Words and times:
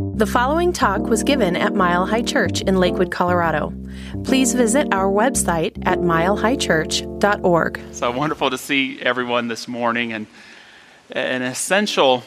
The 0.00 0.26
following 0.26 0.72
talk 0.72 1.02
was 1.02 1.22
given 1.22 1.56
at 1.56 1.74
Mile 1.74 2.06
High 2.06 2.22
Church 2.22 2.62
in 2.62 2.76
Lakewood, 2.76 3.10
Colorado. 3.10 3.72
Please 4.24 4.54
visit 4.54 4.88
our 4.92 5.10
website 5.10 5.78
at 5.84 5.98
milehighchurch.org. 5.98 7.80
So 7.92 8.10
wonderful 8.10 8.48
to 8.48 8.56
see 8.56 9.00
everyone 9.02 9.48
this 9.48 9.68
morning. 9.68 10.14
And 10.14 10.26
an 11.10 11.42
essential 11.42 12.22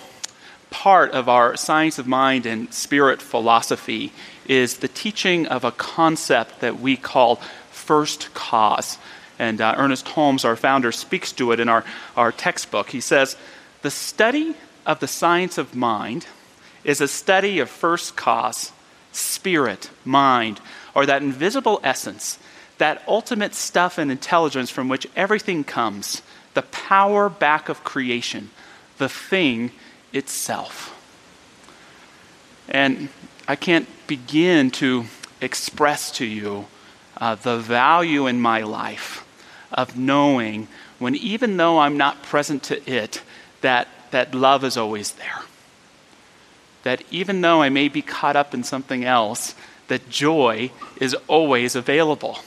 part 0.69 1.11
of 1.11 1.27
our 1.27 1.57
science 1.57 1.97
of 1.97 2.05
mind 2.05 2.45
and 2.45 2.71
spirit 2.71 3.21
philosophy 3.21 4.11
is 4.47 4.77
the 4.77 4.87
teaching 4.87 5.47
of 5.47 5.63
a 5.63 5.71
concept 5.71 6.59
that 6.61 6.79
we 6.79 6.95
call 6.95 7.37
first 7.71 8.33
cause. 8.35 8.99
And 9.39 9.61
uh, 9.61 9.73
Ernest 9.77 10.07
Holmes, 10.09 10.45
our 10.45 10.55
founder, 10.55 10.91
speaks 10.91 11.31
to 11.33 11.51
it 11.51 11.59
in 11.59 11.69
our, 11.69 11.83
our 12.15 12.31
textbook. 12.31 12.91
He 12.91 13.01
says, 13.01 13.35
The 13.81 13.91
study 13.91 14.55
of 14.85 14.99
the 14.99 15.07
science 15.07 15.57
of 15.57 15.73
mind 15.73 16.27
is 16.83 17.01
a 17.01 17.07
study 17.07 17.59
of 17.59 17.69
first 17.69 18.15
cause, 18.15 18.71
spirit, 19.11 19.89
mind, 20.03 20.59
or 20.95 21.05
that 21.05 21.21
invisible 21.21 21.79
essence, 21.83 22.39
that 22.77 23.03
ultimate 23.07 23.55
stuff 23.55 23.97
and 23.97 24.11
intelligence 24.11 24.69
from 24.69 24.89
which 24.89 25.07
everything 25.15 25.63
comes, 25.63 26.21
the 26.53 26.61
power 26.63 27.29
back 27.29 27.69
of 27.69 27.83
creation, 27.83 28.49
the 28.97 29.09
thing 29.09 29.71
itself. 30.11 30.89
And 32.67 33.09
I 33.47 33.55
can't 33.55 33.87
begin 34.07 34.71
to 34.71 35.05
express 35.41 36.11
to 36.11 36.25
you 36.25 36.67
uh, 37.17 37.35
the 37.35 37.57
value 37.57 38.27
in 38.27 38.39
my 38.39 38.61
life 38.61 39.25
of 39.71 39.97
knowing 39.97 40.67
when, 40.99 41.15
even 41.15 41.57
though 41.57 41.79
I'm 41.79 41.97
not 41.97 42.23
present 42.23 42.63
to 42.63 42.89
it, 42.89 43.21
that, 43.61 43.87
that 44.11 44.33
love 44.33 44.63
is 44.63 44.77
always 44.77 45.13
there 45.13 45.41
that 46.83 47.01
even 47.11 47.41
though 47.41 47.61
I 47.61 47.69
may 47.69 47.87
be 47.87 48.01
caught 48.01 48.35
up 48.35 48.53
in 48.53 48.63
something 48.63 49.03
else, 49.03 49.55
that 49.87 50.09
joy 50.09 50.71
is 50.97 51.15
always 51.27 51.75
available. 51.75 52.39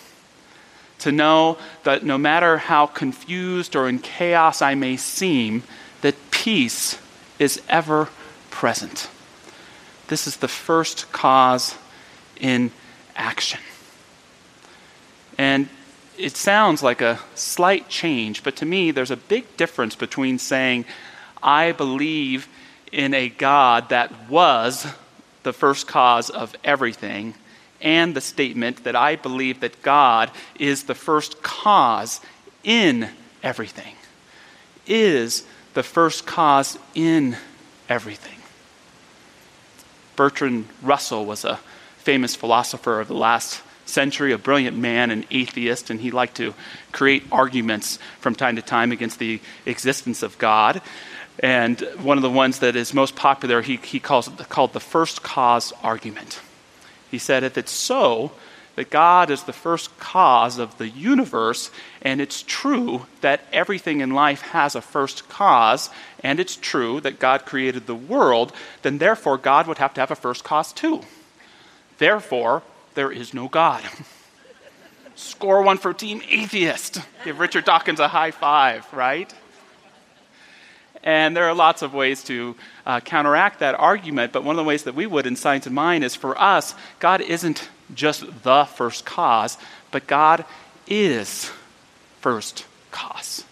To 1.01 1.13
know 1.13 1.59
that 1.85 2.05
no 2.05 2.17
matter 2.17 2.59
how 2.59 2.87
confused 2.87 3.77
or 3.77 3.89
in 3.89 3.99
chaos 3.99 4.63
I 4.63 4.75
may 4.75 4.97
seem, 4.97 5.63
that 6.01 6.31
peace 6.31 6.99
is 7.39 7.61
ever 7.69 8.09
present. 8.51 9.09
This 10.09 10.27
is 10.27 10.37
the 10.37 10.49
first 10.49 11.11
cause 11.13 11.75
in 12.41 12.71
action. 13.15 13.61
And 15.37 15.69
it 16.17 16.37
sounds 16.37 16.83
like 16.83 17.03
a 17.03 17.21
slight 17.35 17.89
change, 17.89 18.43
but 18.43 18.57
to 18.57 18.65
me, 18.65 18.91
there's 18.91 19.11
a 19.11 19.17
big 19.17 19.57
difference 19.57 19.95
between 19.95 20.39
saying, 20.39 20.87
I 21.43 21.73
believe 21.73 22.49
in 22.93 23.15
a 23.15 23.29
God 23.29 23.89
that 23.91 24.29
was 24.29 24.87
the 25.43 25.53
first 25.53 25.87
cause 25.87 26.31
of 26.31 26.55
everything, 26.65 27.35
and 27.81 28.15
the 28.15 28.21
statement 28.21 28.85
that 28.85 28.97
I 28.97 29.17
believe 29.17 29.61
that 29.61 29.83
God 29.83 30.31
is 30.59 30.85
the 30.85 30.95
first 30.95 31.43
cause 31.43 32.21
in 32.65 33.09
everything, 33.43 33.95
is 34.87 35.45
the 35.75 35.83
first 35.83 36.27
cause 36.27 36.79
in 36.95 37.37
everything. 37.89 38.39
Bertrand 40.17 40.67
Russell 40.83 41.27
was 41.27 41.45
a 41.45 41.61
famous 41.99 42.35
philosopher 42.35 43.01
of 43.01 43.09
the 43.09 43.15
last 43.15 43.63
century, 43.85 44.33
a 44.33 44.39
brilliant 44.39 44.77
man, 44.77 45.11
an 45.11 45.25
atheist, 45.31 45.91
and 45.91 46.01
he 46.01 46.11
liked 46.11 46.37
to 46.37 46.55
create 46.93 47.23
arguments 47.31 47.99
from 48.21 48.35
time 48.35 48.57
to 48.57 48.63
time 48.63 48.91
against 48.91 49.19
the 49.19 49.41
existence 49.65 50.23
of 50.23 50.37
God. 50.39 50.81
And 51.41 51.81
one 52.01 52.17
of 52.17 52.23
the 52.23 52.31
ones 52.31 52.61
that 52.61 52.77
is 52.77 52.95
most 52.95 53.15
popular, 53.15 53.63
he, 53.63 53.77
he 53.77 54.01
calls 54.01 54.29
it 54.29 54.49
called 54.49 54.73
the 54.73 54.81
first 54.81 55.23
cause 55.23 55.73
argument. 55.83 56.41
He 57.11 57.19
said, 57.19 57.45
if 57.45 57.59
it's 57.59 57.73
so 57.73 58.33
that 58.77 58.91
God 58.91 59.31
is 59.31 59.43
the 59.43 59.53
first 59.53 59.99
cause 59.99 60.59
of 60.59 60.77
the 60.79 60.89
universe, 60.89 61.71
and 62.03 62.21
it's 62.21 62.43
true 62.43 63.07
that 63.23 63.41
everything 63.53 64.01
in 64.01 64.11
life 64.11 64.43
has 64.43 64.75
a 64.75 64.83
first 64.83 65.29
cause, 65.29 65.91
and 66.23 66.39
it's 66.39 66.57
true 66.57 67.01
that 67.01 67.19
God 67.19 67.47
created 67.47 67.87
the 67.87 67.95
world, 67.95 68.53
then 68.83 68.99
therefore 68.99 69.39
God 69.39 69.67
would 69.67 69.79
have 69.79 69.95
to 69.95 70.01
have 70.01 70.11
a 70.11 70.17
first 70.17 70.45
cause 70.45 70.73
too. 70.73 71.03
Therefore, 71.99 72.63
there 72.95 73.11
is 73.11 73.33
no 73.33 73.49
God. 73.49 73.83
Score 75.15 75.63
one 75.63 75.79
for 75.79 75.95
Team 75.95 76.21
Atheist. 76.29 77.01
Give 77.25 77.41
Richard 77.41 77.65
Dawkins 77.65 78.01
a 78.01 78.09
high 78.09 78.31
five, 78.31 78.87
right? 78.93 79.33
And 81.07 81.37
there 81.37 81.45
are 81.45 81.55
lots 81.55 81.83
of 81.83 81.95
ways 81.95 82.25
to 82.25 82.57
uh, 82.85 82.99
counteract 82.99 83.61
that 83.61 83.77
argument, 83.77 84.33
but 84.33 84.43
one 84.43 84.57
of 84.57 84.57
the 84.57 84.69
ways 84.69 84.83
that 84.83 84.97
we 84.97 85.07
would 85.07 85.25
in 85.25 85.37
Science 85.37 85.65
of 85.65 85.73
Mind 85.73 86.03
is 86.03 86.17
for 86.17 86.39
us, 86.39 86.75
God 86.99 87.21
isn't 87.21 87.71
just 87.95 88.25
the 88.43 88.65
first 88.65 89.07
cause, 89.07 89.57
but 89.93 90.09
God 90.09 90.45
is 90.89 91.53
first 92.21 92.67
cause. 92.91 93.45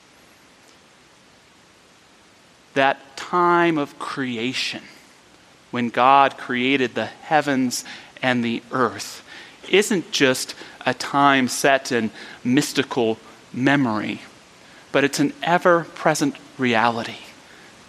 That 2.74 3.16
time 3.16 3.78
of 3.78 4.00
creation, 4.00 4.82
when 5.70 5.90
God 5.90 6.36
created 6.36 6.96
the 6.96 7.06
heavens 7.06 7.84
and 8.20 8.44
the 8.44 8.64
earth, 8.72 9.24
isn't 9.70 10.10
just 10.10 10.56
a 10.84 10.92
time 10.92 11.46
set 11.46 11.92
in 11.92 12.10
mystical 12.42 13.16
memory, 13.52 14.22
but 14.90 15.04
it's 15.04 15.20
an 15.20 15.32
ever 15.40 15.84
present 15.94 16.34
reality 16.58 17.23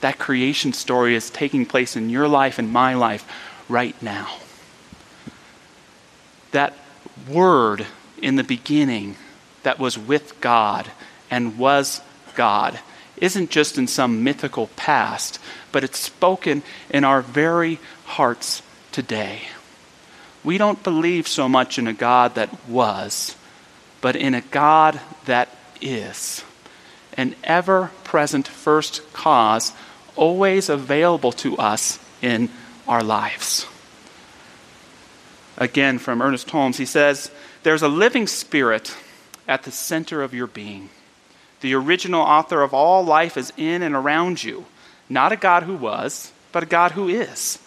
that 0.06 0.20
creation 0.20 0.72
story 0.72 1.16
is 1.16 1.32
taking 1.32 1.66
place 1.66 1.96
in 1.96 2.12
your 2.12 2.28
life 2.28 2.60
and 2.60 2.72
my 2.72 2.94
life 2.94 3.28
right 3.68 4.00
now. 4.04 4.38
That 6.52 6.76
word 7.28 7.88
in 8.22 8.36
the 8.36 8.44
beginning 8.44 9.16
that 9.64 9.80
was 9.80 9.98
with 9.98 10.40
God 10.42 10.92
and 11.32 11.58
was 11.58 12.02
God 12.36 12.80
isn't 13.18 13.50
just 13.50 13.80
in 13.80 13.88
some 13.88 14.24
mythical 14.24 14.68
past, 14.76 15.40
but 15.72 15.84
it's 15.84 15.98
spoken 15.98 16.62
in 16.92 17.04
our 17.04 17.24
very 17.24 17.80
hearts 18.06 18.62
today. 18.92 19.42
We 20.44 20.60
don't 20.60 20.84
believe 20.84 21.28
so 21.28 21.50
much 21.50 21.80
in 21.80 21.88
a 21.88 21.94
God 21.94 22.36
that 22.36 22.68
was, 22.70 23.36
but 24.02 24.16
in 24.16 24.36
a 24.36 24.42
God 24.42 25.02
that 25.26 25.50
is. 25.82 26.44
An 27.18 27.34
ever 27.44 27.90
present 28.04 28.48
first 28.48 29.02
cause 29.12 29.74
always 30.16 30.70
available 30.70 31.32
to 31.32 31.58
us 31.58 32.00
in 32.22 32.50
our 32.88 33.04
lives. 33.04 33.68
Again, 35.58 36.00
from 36.00 36.22
Ernest 36.22 36.50
Holmes, 36.50 36.78
he 36.78 36.86
says, 36.86 37.32
There's 37.64 37.82
a 37.82 37.88
living 37.88 38.28
spirit 38.28 38.96
at 39.48 39.64
the 39.64 39.72
center 39.72 40.22
of 40.22 40.34
your 40.34 40.48
being. 40.48 40.90
The 41.62 41.74
original 41.74 42.22
author 42.22 42.62
of 42.62 42.74
all 42.74 43.04
life 43.04 43.38
is 43.38 43.54
in 43.58 43.82
and 43.82 43.96
around 43.96 44.44
you, 44.44 44.66
not 45.10 45.32
a 45.32 45.38
God 45.38 45.64
who 45.64 45.76
was, 45.76 46.32
but 46.52 46.64
a 46.64 46.68
God 46.68 46.92
who 46.92 47.08
is. 47.08 47.60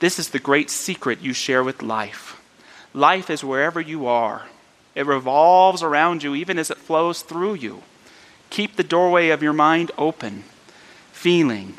This 0.00 0.18
is 0.18 0.30
the 0.30 0.38
great 0.38 0.70
secret 0.70 1.20
you 1.22 1.32
share 1.32 1.64
with 1.64 1.82
life. 1.82 2.40
Life 2.92 3.30
is 3.30 3.42
wherever 3.42 3.80
you 3.80 4.06
are, 4.06 4.42
it 4.94 5.06
revolves 5.06 5.82
around 5.82 6.22
you 6.22 6.34
even 6.34 6.58
as 6.58 6.70
it 6.70 6.78
flows 6.78 7.22
through 7.22 7.54
you. 7.54 7.82
Keep 8.50 8.76
the 8.76 8.84
doorway 8.84 9.30
of 9.30 9.42
your 9.42 9.52
mind 9.52 9.90
open 9.98 10.44
feeling, 11.24 11.72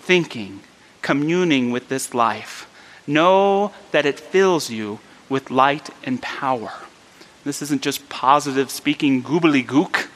thinking, 0.00 0.60
communing 1.00 1.70
with 1.70 1.88
this 1.88 2.12
life. 2.12 2.68
Know 3.06 3.72
that 3.92 4.04
it 4.04 4.20
fills 4.20 4.68
you 4.68 5.00
with 5.30 5.50
light 5.50 5.88
and 6.04 6.20
power. 6.20 6.70
This 7.42 7.62
isn't 7.62 7.80
just 7.80 8.10
positive 8.10 8.70
speaking 8.70 9.22
goobly 9.22 9.64
gook. 9.64 10.08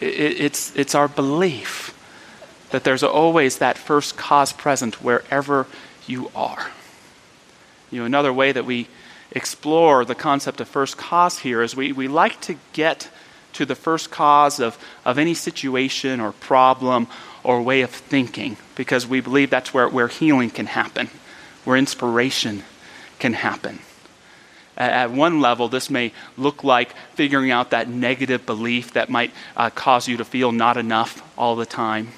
It's, 0.00 0.74
it's 0.74 0.96
our 0.96 1.06
belief 1.06 1.94
that 2.70 2.82
there's 2.82 3.04
always 3.04 3.58
that 3.58 3.78
first 3.78 4.16
cause 4.16 4.52
present 4.52 5.00
wherever 5.00 5.68
you 6.08 6.32
are. 6.34 6.72
You 7.92 8.00
know, 8.00 8.06
another 8.06 8.32
way 8.32 8.50
that 8.50 8.64
we 8.64 8.88
explore 9.30 10.04
the 10.04 10.16
concept 10.16 10.60
of 10.60 10.66
first 10.66 10.96
cause 10.96 11.38
here 11.38 11.62
is 11.62 11.76
we, 11.76 11.92
we 11.92 12.08
like 12.08 12.40
to 12.40 12.56
get 12.72 13.08
to 13.54 13.64
the 13.64 13.74
first 13.74 14.10
cause 14.10 14.60
of, 14.60 14.78
of 15.04 15.18
any 15.18 15.34
situation 15.34 16.20
or 16.20 16.32
problem 16.32 17.08
or 17.42 17.62
way 17.62 17.82
of 17.82 17.90
thinking 17.90 18.56
because 18.74 19.06
we 19.06 19.20
believe 19.20 19.50
that's 19.50 19.72
where, 19.72 19.88
where 19.88 20.08
healing 20.08 20.50
can 20.50 20.66
happen, 20.66 21.08
where 21.64 21.76
inspiration 21.76 22.62
can 23.18 23.32
happen. 23.32 23.80
At, 24.76 25.10
one 25.10 25.40
level, 25.40 25.68
this 25.68 25.90
may 25.90 26.12
look 26.36 26.62
like 26.62 26.94
figuring 27.14 27.50
out 27.50 27.70
that 27.70 27.88
negative 27.88 28.46
belief 28.46 28.92
that 28.92 29.10
might 29.10 29.32
uh, 29.56 29.70
cause 29.70 30.06
you 30.06 30.18
to 30.18 30.24
feel 30.24 30.52
not 30.52 30.76
enough 30.76 31.20
all 31.36 31.56
the 31.56 31.66
time. 31.66 32.08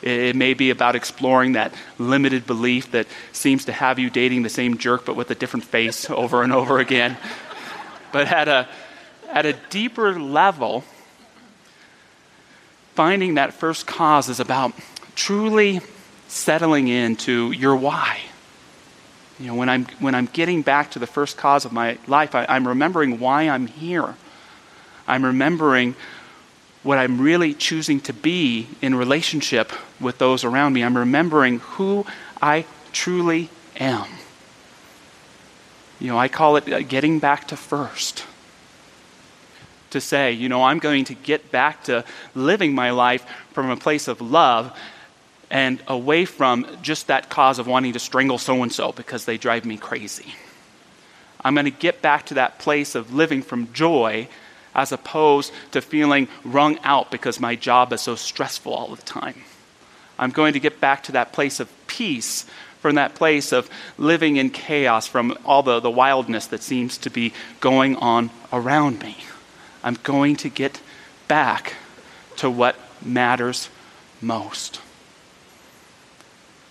It, 0.00 0.20
it 0.20 0.36
may 0.36 0.54
be 0.54 0.70
about 0.70 0.96
exploring 0.96 1.52
that 1.52 1.74
limited 1.98 2.46
belief 2.46 2.92
that 2.92 3.06
seems 3.32 3.66
to 3.66 3.72
have 3.72 3.98
you 3.98 4.08
dating 4.08 4.44
the 4.44 4.48
same 4.48 4.78
jerk 4.78 5.04
but 5.04 5.14
with 5.14 5.30
a 5.30 5.34
different 5.34 5.64
face 5.64 6.08
over 6.08 6.42
and 6.42 6.54
over 6.54 6.78
again. 6.78 7.18
But 8.12 8.32
at 8.32 8.48
a 8.48 8.68
at 9.34 9.44
a 9.44 9.52
deeper 9.68 10.18
level, 10.18 10.84
finding 12.94 13.34
that 13.34 13.52
first 13.52 13.84
cause 13.84 14.28
is 14.28 14.38
about 14.38 14.72
truly 15.16 15.80
settling 16.28 16.86
into 16.86 17.50
your 17.50 17.74
why. 17.74 18.20
You 19.40 19.48
know, 19.48 19.56
when 19.56 19.68
I'm, 19.68 19.86
when 19.98 20.14
I'm 20.14 20.26
getting 20.26 20.62
back 20.62 20.92
to 20.92 21.00
the 21.00 21.08
first 21.08 21.36
cause 21.36 21.64
of 21.64 21.72
my 21.72 21.98
life, 22.06 22.36
I, 22.36 22.46
I'm 22.48 22.68
remembering 22.68 23.18
why 23.18 23.48
I'm 23.48 23.66
here. 23.66 24.14
I'm 25.08 25.24
remembering 25.24 25.96
what 26.84 26.98
I'm 26.98 27.20
really 27.20 27.54
choosing 27.54 27.98
to 28.02 28.12
be 28.12 28.68
in 28.80 28.94
relationship 28.94 29.72
with 30.00 30.18
those 30.18 30.44
around 30.44 30.74
me. 30.74 30.84
I'm 30.84 30.96
remembering 30.96 31.58
who 31.58 32.06
I 32.40 32.66
truly 32.92 33.50
am. 33.80 34.06
You 35.98 36.08
know, 36.08 36.18
I 36.18 36.28
call 36.28 36.56
it 36.56 36.72
uh, 36.72 36.82
getting 36.82 37.18
back 37.18 37.48
to 37.48 37.56
first. 37.56 38.24
To 39.94 40.00
say, 40.00 40.32
you 40.32 40.48
know, 40.48 40.64
I'm 40.64 40.80
going 40.80 41.04
to 41.04 41.14
get 41.14 41.52
back 41.52 41.84
to 41.84 42.04
living 42.34 42.74
my 42.74 42.90
life 42.90 43.24
from 43.52 43.70
a 43.70 43.76
place 43.76 44.08
of 44.08 44.20
love 44.20 44.76
and 45.52 45.80
away 45.86 46.24
from 46.24 46.66
just 46.82 47.06
that 47.06 47.30
cause 47.30 47.60
of 47.60 47.68
wanting 47.68 47.92
to 47.92 48.00
strangle 48.00 48.38
so 48.38 48.60
and 48.64 48.72
so 48.72 48.90
because 48.90 49.24
they 49.24 49.38
drive 49.38 49.64
me 49.64 49.76
crazy. 49.76 50.34
I'm 51.44 51.54
going 51.54 51.66
to 51.66 51.70
get 51.70 52.02
back 52.02 52.26
to 52.26 52.34
that 52.34 52.58
place 52.58 52.96
of 52.96 53.14
living 53.14 53.40
from 53.40 53.72
joy 53.72 54.26
as 54.74 54.90
opposed 54.90 55.52
to 55.70 55.80
feeling 55.80 56.26
wrung 56.42 56.80
out 56.82 57.12
because 57.12 57.38
my 57.38 57.54
job 57.54 57.92
is 57.92 58.00
so 58.00 58.16
stressful 58.16 58.74
all 58.74 58.96
the 58.96 59.02
time. 59.02 59.44
I'm 60.18 60.32
going 60.32 60.54
to 60.54 60.60
get 60.60 60.80
back 60.80 61.04
to 61.04 61.12
that 61.12 61.32
place 61.32 61.60
of 61.60 61.70
peace 61.86 62.46
from 62.80 62.96
that 62.96 63.14
place 63.14 63.52
of 63.52 63.70
living 63.96 64.36
in 64.38 64.50
chaos, 64.50 65.06
from 65.06 65.38
all 65.44 65.62
the, 65.62 65.78
the 65.78 65.90
wildness 65.90 66.48
that 66.48 66.62
seems 66.62 66.98
to 66.98 67.10
be 67.10 67.32
going 67.60 67.94
on 67.96 68.28
around 68.52 69.00
me. 69.00 69.16
I'm 69.84 69.98
going 70.02 70.36
to 70.36 70.48
get 70.48 70.80
back 71.28 71.74
to 72.38 72.50
what 72.50 72.74
matters 73.02 73.68
most. 74.20 74.80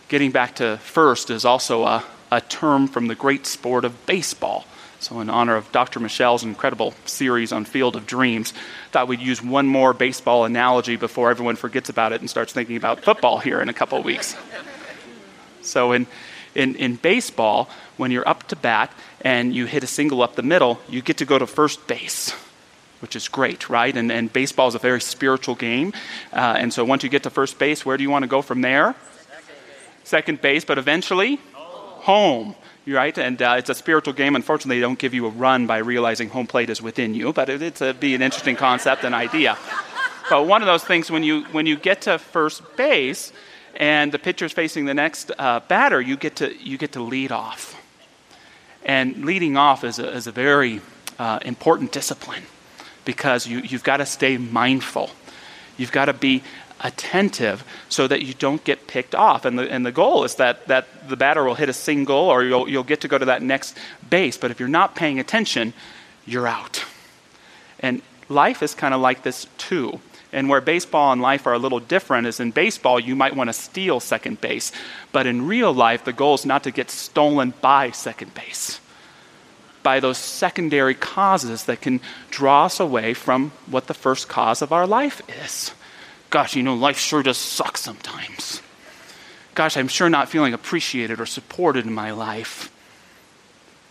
Getting 0.09 0.31
back 0.31 0.55
to 0.55 0.77
first 0.77 1.29
is 1.29 1.45
also 1.45 1.83
a, 1.83 2.03
a 2.31 2.41
term 2.41 2.87
from 2.87 3.07
the 3.07 3.15
great 3.15 3.45
sport 3.45 3.85
of 3.85 4.05
baseball. 4.07 4.65
So, 4.99 5.19
in 5.19 5.29
honor 5.29 5.55
of 5.55 5.71
Dr. 5.71 5.99
Michelle's 5.99 6.43
incredible 6.43 6.93
series 7.05 7.51
on 7.51 7.65
Field 7.65 7.95
of 7.95 8.07
Dreams, 8.07 8.53
I 8.55 8.89
thought 8.91 9.07
we'd 9.09 9.19
use 9.19 9.43
one 9.43 9.67
more 9.67 9.93
baseball 9.93 10.45
analogy 10.45 10.95
before 10.95 11.29
everyone 11.29 11.57
forgets 11.57 11.89
about 11.89 12.13
it 12.13 12.21
and 12.21 12.29
starts 12.29 12.53
thinking 12.53 12.77
about 12.77 13.01
football 13.01 13.39
here 13.39 13.61
in 13.61 13.69
a 13.69 13.73
couple 13.73 13.99
of 13.99 14.05
weeks. 14.05 14.35
So, 15.61 15.91
in, 15.91 16.07
in, 16.55 16.75
in 16.75 16.95
baseball, 16.95 17.69
when 17.97 18.11
you're 18.11 18.27
up 18.27 18.47
to 18.47 18.55
bat 18.55 18.91
and 19.21 19.53
you 19.53 19.65
hit 19.65 19.83
a 19.83 19.87
single 19.87 20.23
up 20.23 20.35
the 20.35 20.41
middle, 20.41 20.79
you 20.87 21.01
get 21.01 21.17
to 21.17 21.25
go 21.25 21.37
to 21.37 21.45
first 21.45 21.85
base, 21.85 22.33
which 23.03 23.17
is 23.17 23.27
great, 23.27 23.69
right? 23.69 23.95
And, 23.97 24.09
and 24.09 24.31
baseball 24.31 24.69
is 24.69 24.75
a 24.75 24.79
very 24.79 25.01
spiritual 25.01 25.55
game. 25.55 25.91
Uh, 26.31 26.55
and 26.57 26.73
so, 26.73 26.85
once 26.85 27.03
you 27.03 27.09
get 27.09 27.23
to 27.23 27.29
first 27.29 27.59
base, 27.59 27.85
where 27.85 27.97
do 27.97 28.03
you 28.03 28.09
want 28.09 28.23
to 28.23 28.29
go 28.29 28.41
from 28.41 28.61
there? 28.61 28.95
Second, 30.05 30.39
base, 30.41 30.63
but 30.63 30.77
eventually, 30.77 31.37
home 31.53 32.55
right? 32.87 33.17
And 33.17 33.41
uh, 33.41 33.55
it's 33.57 33.69
a 33.69 33.75
spiritual 33.75 34.13
game. 34.13 34.35
Unfortunately, 34.35 34.77
they 34.77 34.81
don't 34.81 34.99
give 34.99 35.13
you 35.13 35.25
a 35.25 35.29
run 35.29 35.67
by 35.67 35.77
realizing 35.77 36.29
home 36.29 36.47
plate 36.47 36.69
is 36.69 36.81
within 36.81 37.13
you, 37.13 37.31
but 37.33 37.49
it, 37.49 37.61
it's 37.61 37.81
a, 37.81 37.93
be 37.93 38.15
an 38.15 38.21
interesting 38.21 38.55
concept 38.55 39.03
and 39.03 39.13
idea. 39.15 39.57
But 40.29 40.47
one 40.47 40.61
of 40.61 40.65
those 40.67 40.83
things 40.83 41.11
when 41.11 41.23
you 41.23 41.43
when 41.51 41.65
you 41.65 41.75
get 41.75 42.01
to 42.03 42.17
first 42.17 42.61
base 42.77 43.33
and 43.75 44.11
the 44.11 44.19
pitcher's 44.19 44.53
facing 44.53 44.85
the 44.85 44.93
next 44.93 45.31
uh, 45.37 45.59
batter, 45.67 45.99
you 45.99 46.15
get 46.15 46.37
to 46.37 46.55
you 46.55 46.77
get 46.77 46.93
to 46.93 47.01
lead 47.01 47.31
off. 47.31 47.75
And 48.85 49.25
leading 49.25 49.55
off 49.57 49.83
is 49.83 49.99
a, 49.99 50.09
is 50.09 50.27
a 50.27 50.31
very 50.31 50.81
uh, 51.19 51.39
important 51.43 51.91
discipline 51.91 52.43
because 53.05 53.47
you, 53.47 53.59
you've 53.59 53.83
got 53.83 53.97
to 53.97 54.05
stay 54.05 54.37
mindful. 54.37 55.09
You've 55.77 55.91
got 55.91 56.05
to 56.05 56.13
be 56.13 56.43
attentive 56.83 57.63
so 57.89 58.07
that 58.07 58.23
you 58.23 58.33
don't 58.33 58.63
get 58.63 58.87
picked 58.87 59.15
off. 59.15 59.45
And 59.45 59.57
the, 59.57 59.71
and 59.71 59.85
the 59.85 59.91
goal 59.91 60.25
is 60.25 60.35
that, 60.35 60.67
that 60.67 61.09
the 61.09 61.15
batter 61.15 61.43
will 61.43 61.55
hit 61.55 61.69
a 61.69 61.73
single 61.73 62.15
or 62.15 62.43
you'll, 62.43 62.69
you'll 62.69 62.83
get 62.83 63.01
to 63.01 63.07
go 63.07 63.17
to 63.17 63.25
that 63.25 63.41
next 63.41 63.77
base. 64.09 64.37
But 64.37 64.51
if 64.51 64.59
you're 64.59 64.69
not 64.69 64.95
paying 64.95 65.19
attention, 65.19 65.73
you're 66.25 66.47
out. 66.47 66.83
And 67.79 68.01
life 68.29 68.61
is 68.61 68.75
kind 68.75 68.93
of 68.93 69.01
like 69.01 69.23
this 69.23 69.47
too. 69.57 69.99
And 70.33 70.49
where 70.49 70.61
baseball 70.61 71.13
and 71.13 71.21
life 71.21 71.45
are 71.45 71.53
a 71.53 71.59
little 71.59 71.79
different 71.79 72.25
is 72.27 72.39
in 72.39 72.51
baseball, 72.51 72.99
you 72.99 73.15
might 73.15 73.35
want 73.35 73.49
to 73.49 73.53
steal 73.53 73.99
second 73.99 74.41
base. 74.41 74.71
But 75.11 75.27
in 75.27 75.47
real 75.47 75.71
life, 75.71 76.03
the 76.03 76.13
goal 76.13 76.33
is 76.33 76.45
not 76.45 76.63
to 76.63 76.71
get 76.71 76.89
stolen 76.89 77.53
by 77.61 77.91
second 77.91 78.33
base, 78.33 78.79
by 79.83 79.99
those 79.99 80.17
secondary 80.17 80.95
causes 80.95 81.65
that 81.65 81.81
can 81.81 81.99
draw 82.31 82.65
us 82.65 82.79
away 82.79 83.13
from 83.13 83.51
what 83.67 83.87
the 83.87 83.93
first 83.93 84.27
cause 84.27 84.61
of 84.61 84.71
our 84.71 84.87
life 84.87 85.21
is 85.45 85.71
gosh, 86.33 86.55
you 86.55 86.63
know, 86.63 86.73
life 86.73 86.97
sure 86.97 87.21
does 87.21 87.37
suck 87.37 87.77
sometimes. 87.77 88.59
Gosh, 89.53 89.77
I'm 89.77 89.87
sure 89.87 90.09
not 90.09 90.29
feeling 90.29 90.55
appreciated 90.55 91.21
or 91.21 91.27
supported 91.27 91.85
in 91.85 91.93
my 91.93 92.09
life. 92.09 92.71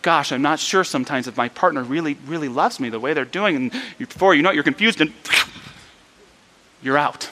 Gosh, 0.01 0.33
I'm 0.33 0.41
not 0.41 0.59
sure 0.59 0.83
sometimes 0.83 1.29
if 1.29 1.37
my 1.37 1.47
partner 1.47 1.83
really, 1.83 2.17
really 2.25 2.49
loves 2.49 2.81
me 2.81 2.89
the 2.89 2.99
way 2.99 3.13
they're 3.13 3.23
doing. 3.23 3.55
And 3.55 3.71
before 3.97 4.35
you 4.35 4.41
know 4.41 4.49
it, 4.49 4.55
you're 4.55 4.63
confused 4.65 4.99
and 4.99 5.13
you're 6.83 6.97
out. 6.97 7.29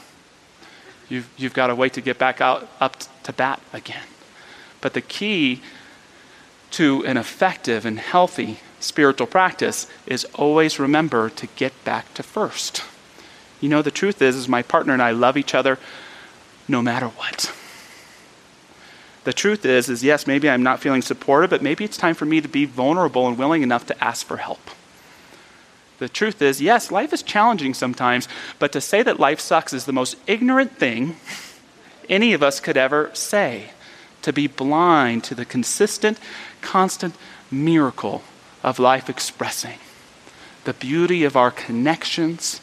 You've, 1.09 1.29
you've 1.35 1.53
got 1.53 1.67
to 1.67 1.75
wait 1.75 1.91
to 1.95 2.01
get 2.01 2.17
back 2.17 2.39
out 2.39 2.69
up 2.79 2.95
to 3.23 3.33
bat 3.33 3.61
again. 3.73 4.07
But 4.79 4.93
the 4.93 5.01
key 5.01 5.61
to 6.71 7.06
an 7.06 7.18
effective 7.18 7.85
and 7.85 8.00
healthy 8.00 8.59
spiritual 8.79 9.27
practice 9.27 9.88
is 10.06 10.25
always 10.35 10.79
remember 10.79 11.29
to 11.29 11.47
get 11.47 11.71
back 11.83 12.13
to 12.15 12.23
first. 12.23 12.83
You 13.59 13.69
know, 13.69 13.81
the 13.81 13.91
truth 13.91 14.21
is, 14.21 14.35
is 14.35 14.47
my 14.47 14.63
partner 14.63 14.94
and 14.94 15.01
I 15.01 15.12
love 15.12 15.38
each 15.38 15.53
other 15.53 15.77
no 16.68 16.81
matter 16.81 17.07
what. 17.07 17.53
The 19.23 19.33
truth 19.33 19.65
is, 19.65 19.88
is 19.88 20.03
yes, 20.03 20.25
maybe 20.25 20.50
I'm 20.50 20.63
not 20.63 20.79
feeling 20.79 21.03
supported, 21.03 21.50
but 21.50 21.62
maybe 21.62 21.83
it's 21.83 21.97
time 21.97 22.15
for 22.15 22.25
me 22.25 22.41
to 22.41 22.47
be 22.47 22.65
vulnerable 22.65 23.27
and 23.27 23.38
willing 23.38 23.62
enough 23.62 23.85
to 23.88 24.03
ask 24.03 24.25
for 24.25 24.38
help. 24.38 24.71
The 26.00 26.09
truth 26.09 26.41
is, 26.41 26.59
yes, 26.59 26.89
life 26.89 27.13
is 27.13 27.21
challenging 27.21 27.75
sometimes, 27.75 28.27
but 28.57 28.71
to 28.71 28.81
say 28.81 29.03
that 29.03 29.19
life 29.19 29.39
sucks 29.39 29.73
is 29.73 29.85
the 29.85 29.94
most 29.94 30.15
ignorant 30.25 30.77
thing 30.77 31.18
any 32.09 32.33
of 32.33 32.41
us 32.41 32.59
could 32.59 32.77
ever 32.77 33.12
say. 33.13 33.69
To 34.23 34.33
be 34.33 34.47
blind 34.47 35.23
to 35.25 35.35
the 35.35 35.45
consistent, 35.45 36.19
constant 36.61 37.15
miracle 37.49 38.23
of 38.63 38.79
life 38.79 39.09
expressing 39.09 39.79
the 40.63 40.73
beauty 40.73 41.23
of 41.23 41.35
our 41.35 41.51
connections, 41.51 42.61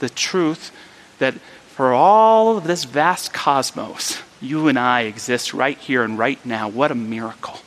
the 0.00 0.08
truth 0.08 0.70
that 1.18 1.34
for 1.68 1.92
all 1.92 2.56
of 2.56 2.64
this 2.64 2.84
vast 2.84 3.32
cosmos, 3.32 4.18
you 4.40 4.68
and 4.68 4.78
I 4.78 5.02
exist 5.02 5.54
right 5.54 5.78
here 5.78 6.02
and 6.02 6.18
right 6.18 6.44
now. 6.44 6.68
What 6.68 6.90
a 6.90 6.96
miracle. 6.96 7.60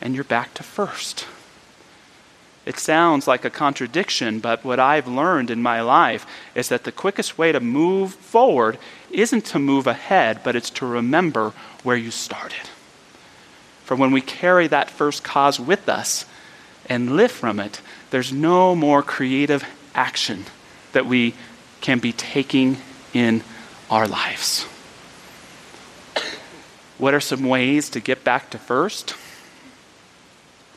And 0.00 0.14
you're 0.14 0.24
back 0.24 0.54
to 0.54 0.62
first. 0.62 1.26
It 2.66 2.78
sounds 2.78 3.26
like 3.26 3.44
a 3.44 3.50
contradiction, 3.50 4.40
but 4.40 4.64
what 4.64 4.80
I've 4.80 5.06
learned 5.06 5.50
in 5.50 5.62
my 5.62 5.82
life 5.82 6.26
is 6.54 6.68
that 6.70 6.84
the 6.84 6.92
quickest 6.92 7.36
way 7.36 7.52
to 7.52 7.60
move 7.60 8.14
forward 8.14 8.78
isn't 9.10 9.44
to 9.46 9.58
move 9.58 9.86
ahead, 9.86 10.40
but 10.42 10.56
it's 10.56 10.70
to 10.70 10.86
remember 10.86 11.52
where 11.82 11.96
you 11.96 12.10
started. 12.10 12.70
For 13.84 13.94
when 13.94 14.12
we 14.12 14.20
carry 14.20 14.66
that 14.68 14.90
first 14.90 15.22
cause 15.22 15.60
with 15.60 15.88
us 15.88 16.24
and 16.86 17.16
live 17.16 17.30
from 17.30 17.60
it, 17.60 17.80
there's 18.10 18.32
no 18.32 18.74
more 18.74 19.02
creative 19.02 19.64
action 19.94 20.44
that 20.92 21.06
we 21.06 21.34
can 21.80 21.98
be 21.98 22.12
taking 22.12 22.78
in 23.12 23.42
our 23.90 24.08
lives. 24.08 24.66
What 26.96 27.12
are 27.12 27.20
some 27.20 27.44
ways 27.44 27.90
to 27.90 28.00
get 28.00 28.24
back 28.24 28.50
to 28.50 28.58
first? 28.58 29.10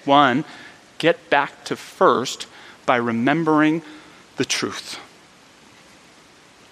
One, 0.04 0.44
get 0.98 1.30
back 1.30 1.64
to 1.66 1.76
first 1.76 2.48
by 2.86 2.98
remembering 2.98 3.82
the 4.36 4.46
truth. 4.46 5.00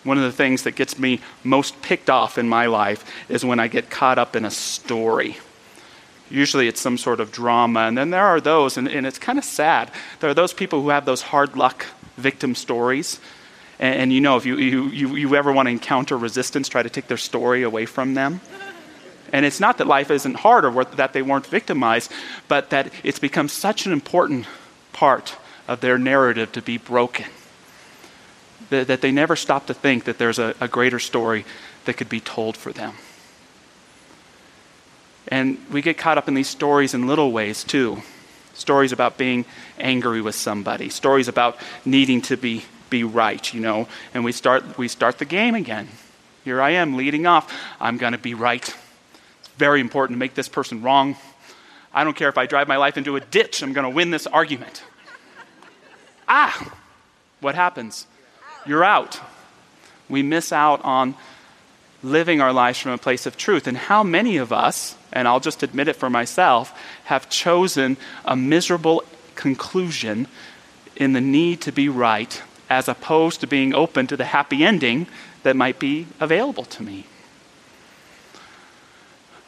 One 0.03 0.17
of 0.17 0.23
the 0.23 0.31
things 0.31 0.63
that 0.63 0.75
gets 0.75 0.99
me 0.99 1.21
most 1.43 1.81
picked 1.81 2.09
off 2.09 2.37
in 2.37 2.49
my 2.49 2.65
life 2.65 3.05
is 3.29 3.45
when 3.45 3.59
I 3.59 3.67
get 3.67 3.89
caught 3.89 4.19
up 4.19 4.35
in 4.35 4.45
a 4.45 4.51
story. 4.51 5.37
Usually 6.29 6.67
it's 6.67 6.81
some 6.81 6.97
sort 6.97 7.19
of 7.19 7.31
drama, 7.31 7.81
and 7.81 7.97
then 7.97 8.09
there 8.09 8.25
are 8.25 8.41
those, 8.41 8.77
and, 8.77 8.87
and 8.87 9.05
it's 9.05 9.19
kind 9.19 9.37
of 9.37 9.45
sad. 9.45 9.91
There 10.19 10.29
are 10.29 10.33
those 10.33 10.53
people 10.53 10.81
who 10.81 10.89
have 10.89 11.05
those 11.05 11.21
hard 11.21 11.55
luck 11.55 11.85
victim 12.17 12.55
stories. 12.55 13.19
And, 13.79 13.95
and 13.95 14.13
you 14.13 14.21
know, 14.21 14.37
if 14.37 14.45
you, 14.45 14.57
you, 14.57 14.85
you, 14.87 15.15
you 15.15 15.35
ever 15.35 15.51
want 15.51 15.67
to 15.67 15.71
encounter 15.71 16.17
resistance, 16.17 16.67
try 16.67 16.81
to 16.81 16.89
take 16.89 17.07
their 17.07 17.17
story 17.17 17.63
away 17.63 17.85
from 17.85 18.13
them. 18.15 18.41
And 19.33 19.45
it's 19.45 19.59
not 19.59 19.77
that 19.79 19.87
life 19.87 20.11
isn't 20.11 20.35
hard 20.35 20.65
or 20.65 20.85
that 20.85 21.13
they 21.13 21.21
weren't 21.21 21.47
victimized, 21.47 22.11
but 22.47 22.69
that 22.69 22.91
it's 23.03 23.19
become 23.19 23.49
such 23.49 23.85
an 23.85 23.91
important 23.91 24.45
part 24.93 25.35
of 25.67 25.81
their 25.81 25.97
narrative 25.97 26.51
to 26.53 26.61
be 26.61 26.77
broken. 26.77 27.25
That, 28.69 29.01
they 29.01 29.11
never 29.11 29.35
stop 29.35 29.67
to 29.67 29.73
think 29.73 30.05
that 30.05 30.17
there's 30.17 30.39
a, 30.39 30.55
a 30.59 30.67
greater 30.67 30.99
story 30.99 31.45
that 31.85 31.97
could 31.97 32.09
be 32.09 32.19
told 32.19 32.57
for 32.57 32.71
them. 32.71 32.93
And 35.27 35.57
we 35.71 35.81
get 35.81 35.97
caught 35.97 36.17
up 36.17 36.27
in 36.27 36.33
these 36.33 36.47
stories 36.47 36.93
in 36.93 37.07
little 37.07 37.31
ways 37.31 37.63
too. 37.63 38.01
Stories 38.53 38.91
about 38.91 39.17
being 39.17 39.45
angry 39.79 40.21
with 40.21 40.35
somebody, 40.35 40.89
stories 40.89 41.27
about 41.27 41.57
needing 41.83 42.21
to 42.23 42.37
be, 42.37 42.63
be 42.89 43.03
right, 43.03 43.53
you 43.53 43.59
know. 43.59 43.87
And 44.13 44.23
we 44.23 44.31
start, 44.31 44.77
we 44.77 44.87
start 44.87 45.17
the 45.17 45.25
game 45.25 45.55
again. 45.55 45.89
Here 46.45 46.61
I 46.61 46.71
am 46.71 46.95
leading 46.95 47.25
off. 47.25 47.51
I'm 47.81 47.97
going 47.97 48.13
to 48.13 48.19
be 48.19 48.33
right. 48.33 48.63
It's 48.63 49.47
very 49.57 49.81
important 49.81 50.15
to 50.15 50.19
make 50.19 50.35
this 50.35 50.47
person 50.47 50.81
wrong. 50.81 51.17
I 51.93 52.03
don't 52.03 52.15
care 52.15 52.29
if 52.29 52.37
I 52.37 52.45
drive 52.45 52.67
my 52.67 52.77
life 52.77 52.97
into 52.97 53.15
a 53.15 53.19
ditch, 53.19 53.63
I'm 53.63 53.73
going 53.73 53.83
to 53.83 53.89
win 53.89 54.11
this 54.11 54.27
argument. 54.27 54.83
ah, 56.27 56.73
what 57.41 57.55
happens? 57.55 58.05
You're 58.65 58.83
out. 58.83 59.19
We 60.07 60.21
miss 60.21 60.51
out 60.51 60.83
on 60.83 61.15
living 62.05 62.39
our 62.39 62.53
lives 62.53 62.79
from 62.79 62.91
a 62.91 62.97
place 62.97 63.25
of 63.25 63.37
truth. 63.37 63.67
And 63.67 63.75
how 63.75 64.03
many 64.03 64.37
of 64.37 64.53
us, 64.53 64.95
and 65.11 65.27
I'll 65.27 65.39
just 65.39 65.63
admit 65.63 65.87
it 65.87 65.95
for 65.95 66.09
myself, 66.09 66.77
have 67.05 67.29
chosen 67.29 67.97
a 68.23 68.35
miserable 68.35 69.03
conclusion 69.35 70.27
in 70.95 71.13
the 71.13 71.21
need 71.21 71.61
to 71.61 71.71
be 71.71 71.89
right 71.89 72.41
as 72.69 72.87
opposed 72.87 73.41
to 73.41 73.47
being 73.47 73.73
open 73.73 74.07
to 74.07 74.17
the 74.17 74.25
happy 74.25 74.63
ending 74.63 75.07
that 75.43 75.55
might 75.55 75.79
be 75.79 76.07
available 76.19 76.65
to 76.65 76.83
me? 76.83 77.05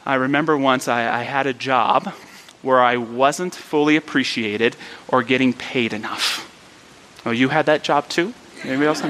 I 0.04 0.14
remember 0.14 0.56
once 0.56 0.88
I, 0.88 1.20
I 1.20 1.22
had 1.22 1.46
a 1.46 1.52
job 1.52 2.14
where 2.62 2.80
I 2.80 2.96
wasn't 2.96 3.54
fully 3.54 3.96
appreciated 3.96 4.76
or 5.06 5.22
getting 5.22 5.52
paid 5.52 5.92
enough. 5.92 6.44
Oh, 7.24 7.30
you 7.30 7.50
had 7.50 7.66
that 7.66 7.82
job 7.82 8.08
too? 8.08 8.34
Anybody 8.62 8.86
else? 8.86 9.02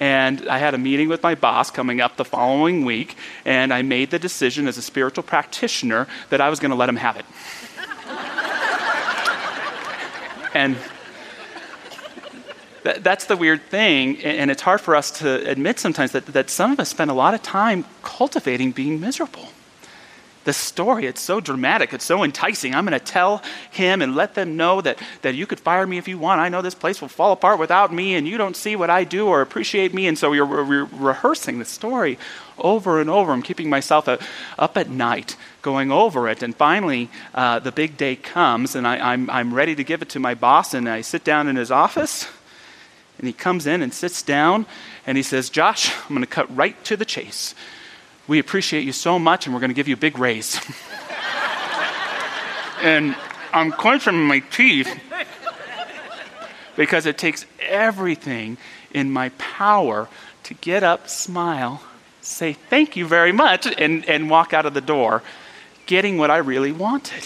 And 0.00 0.48
I 0.48 0.58
had 0.58 0.72
a 0.72 0.78
meeting 0.78 1.08
with 1.10 1.22
my 1.22 1.34
boss 1.34 1.70
coming 1.70 2.00
up 2.00 2.16
the 2.16 2.24
following 2.24 2.86
week, 2.86 3.16
and 3.44 3.72
I 3.72 3.82
made 3.82 4.10
the 4.10 4.18
decision 4.18 4.66
as 4.66 4.78
a 4.78 4.82
spiritual 4.82 5.22
practitioner 5.22 6.08
that 6.30 6.40
I 6.40 6.48
was 6.48 6.58
going 6.58 6.70
to 6.70 6.76
let 6.76 6.88
him 6.88 6.96
have 6.96 7.16
it. 7.16 7.26
and 10.54 10.76
that's 12.82 13.26
the 13.26 13.36
weird 13.36 13.62
thing, 13.64 14.18
and 14.22 14.50
it's 14.50 14.62
hard 14.62 14.80
for 14.80 14.96
us 14.96 15.10
to 15.18 15.46
admit 15.48 15.78
sometimes 15.78 16.12
that, 16.12 16.24
that 16.26 16.48
some 16.48 16.72
of 16.72 16.80
us 16.80 16.88
spend 16.88 17.10
a 17.10 17.14
lot 17.14 17.34
of 17.34 17.42
time 17.42 17.84
cultivating 18.02 18.72
being 18.72 19.00
miserable. 19.00 19.48
The 20.50 20.54
story, 20.54 21.06
it's 21.06 21.20
so 21.20 21.38
dramatic, 21.38 21.92
it's 21.92 22.04
so 22.04 22.24
enticing. 22.24 22.74
I'm 22.74 22.84
going 22.84 22.98
to 22.98 23.04
tell 23.04 23.40
him 23.70 24.02
and 24.02 24.16
let 24.16 24.34
them 24.34 24.56
know 24.56 24.80
that, 24.80 24.98
that 25.22 25.36
you 25.36 25.46
could 25.46 25.60
fire 25.60 25.86
me 25.86 25.96
if 25.96 26.08
you 26.08 26.18
want. 26.18 26.40
I 26.40 26.48
know 26.48 26.60
this 26.60 26.74
place 26.74 27.00
will 27.00 27.06
fall 27.06 27.30
apart 27.30 27.60
without 27.60 27.94
me, 27.94 28.16
and 28.16 28.26
you 28.26 28.36
don't 28.36 28.56
see 28.56 28.74
what 28.74 28.90
I 28.90 29.04
do 29.04 29.28
or 29.28 29.42
appreciate 29.42 29.94
me. 29.94 30.08
And 30.08 30.18
so 30.18 30.32
you're 30.32 30.44
we're 30.44 30.86
rehearsing 30.86 31.60
the 31.60 31.64
story 31.64 32.18
over 32.58 33.00
and 33.00 33.08
over. 33.08 33.30
I'm 33.30 33.42
keeping 33.42 33.70
myself 33.70 34.08
up 34.08 34.76
at 34.76 34.90
night 34.90 35.36
going 35.62 35.92
over 35.92 36.28
it. 36.28 36.42
And 36.42 36.56
finally, 36.56 37.10
uh, 37.32 37.60
the 37.60 37.70
big 37.70 37.96
day 37.96 38.16
comes, 38.16 38.74
and 38.74 38.88
I, 38.88 39.12
I'm, 39.12 39.30
I'm 39.30 39.54
ready 39.54 39.76
to 39.76 39.84
give 39.84 40.02
it 40.02 40.08
to 40.08 40.18
my 40.18 40.34
boss, 40.34 40.74
and 40.74 40.88
I 40.88 41.02
sit 41.02 41.22
down 41.22 41.46
in 41.46 41.54
his 41.54 41.70
office. 41.70 42.26
And 43.18 43.28
he 43.28 43.32
comes 43.32 43.68
in 43.68 43.82
and 43.82 43.94
sits 43.94 44.20
down 44.20 44.66
and 45.06 45.16
he 45.16 45.22
says, 45.22 45.48
Josh, 45.48 45.94
I'm 45.94 46.08
going 46.08 46.22
to 46.22 46.26
cut 46.26 46.56
right 46.56 46.82
to 46.86 46.96
the 46.96 47.04
chase. 47.04 47.54
We 48.30 48.38
appreciate 48.38 48.84
you 48.84 48.92
so 48.92 49.18
much 49.18 49.46
and 49.46 49.52
we're 49.52 49.60
going 49.60 49.70
to 49.70 49.74
give 49.74 49.88
you 49.88 49.94
a 49.94 49.96
big 49.96 50.16
raise. 50.16 50.56
and 52.80 53.16
I'm 53.52 53.72
clenching 53.72 54.22
my 54.22 54.38
teeth 54.38 54.88
because 56.76 57.06
it 57.06 57.18
takes 57.18 57.44
everything 57.58 58.56
in 58.92 59.10
my 59.10 59.30
power 59.30 60.08
to 60.44 60.54
get 60.54 60.84
up, 60.84 61.08
smile, 61.08 61.82
say 62.20 62.52
thank 62.52 62.94
you 62.94 63.04
very 63.04 63.32
much, 63.32 63.66
and, 63.66 64.08
and 64.08 64.30
walk 64.30 64.54
out 64.54 64.64
of 64.64 64.74
the 64.74 64.80
door 64.80 65.24
getting 65.86 66.16
what 66.16 66.30
I 66.30 66.36
really 66.36 66.70
wanted. 66.70 67.24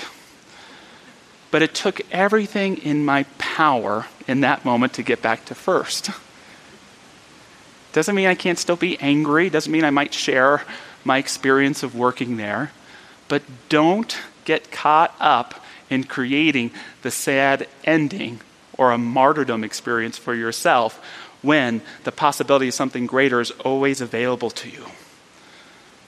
But 1.50 1.60
it 1.60 1.74
took 1.74 2.00
everything 2.12 2.78
in 2.78 3.04
my 3.04 3.24
power 3.36 4.06
in 4.26 4.40
that 4.40 4.64
moment 4.64 4.94
to 4.94 5.02
get 5.02 5.20
back 5.20 5.44
to 5.44 5.54
first. 5.54 6.08
Doesn't 7.92 8.14
mean 8.14 8.26
I 8.26 8.34
can't 8.34 8.58
still 8.58 8.76
be 8.76 8.98
angry, 9.00 9.50
doesn't 9.50 9.70
mean 9.70 9.84
I 9.84 9.90
might 9.90 10.14
share 10.14 10.62
my 11.04 11.18
experience 11.18 11.82
of 11.82 11.94
working 11.94 12.36
there, 12.36 12.72
but 13.28 13.42
don't 13.68 14.16
get 14.44 14.70
caught 14.70 15.14
up 15.20 15.54
in 15.90 16.04
creating 16.04 16.70
the 17.02 17.10
sad 17.10 17.66
ending 17.84 18.40
or 18.76 18.90
a 18.90 18.98
martyrdom 18.98 19.64
experience 19.64 20.18
for 20.18 20.34
yourself 20.34 21.00
when 21.42 21.82
the 22.04 22.12
possibility 22.12 22.68
of 22.68 22.74
something 22.74 23.06
greater 23.06 23.40
is 23.40 23.50
always 23.50 24.00
available 24.00 24.50
to 24.50 24.68
you. 24.68 24.84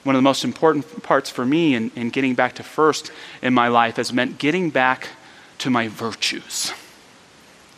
One 0.03 0.15
of 0.15 0.19
the 0.19 0.23
most 0.23 0.43
important 0.43 1.03
parts 1.03 1.29
for 1.29 1.45
me 1.45 1.75
in, 1.75 1.91
in 1.95 2.09
getting 2.09 2.33
back 2.33 2.55
to 2.55 2.63
first 2.63 3.11
in 3.41 3.53
my 3.53 3.67
life 3.67 3.97
has 3.97 4.13
meant 4.13 4.37
getting 4.39 4.69
back 4.69 5.09
to 5.59 5.69
my 5.69 5.87
virtues. 5.87 6.71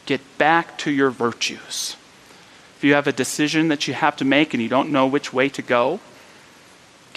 Get 0.06 0.22
back 0.38 0.78
to 0.80 0.92
your 0.92 1.10
virtues. 1.10 1.96
If 2.78 2.84
you 2.84 2.94
have 2.94 3.08
a 3.08 3.12
decision 3.12 3.68
that 3.70 3.88
you 3.88 3.94
have 3.94 4.16
to 4.18 4.26
make 4.26 4.54
and 4.54 4.64
you 4.64 4.70
don't 4.70 4.92
know 4.92 5.06
which 5.06 5.34
way 5.34 5.50
to 5.50 5.62
go, 5.62 6.00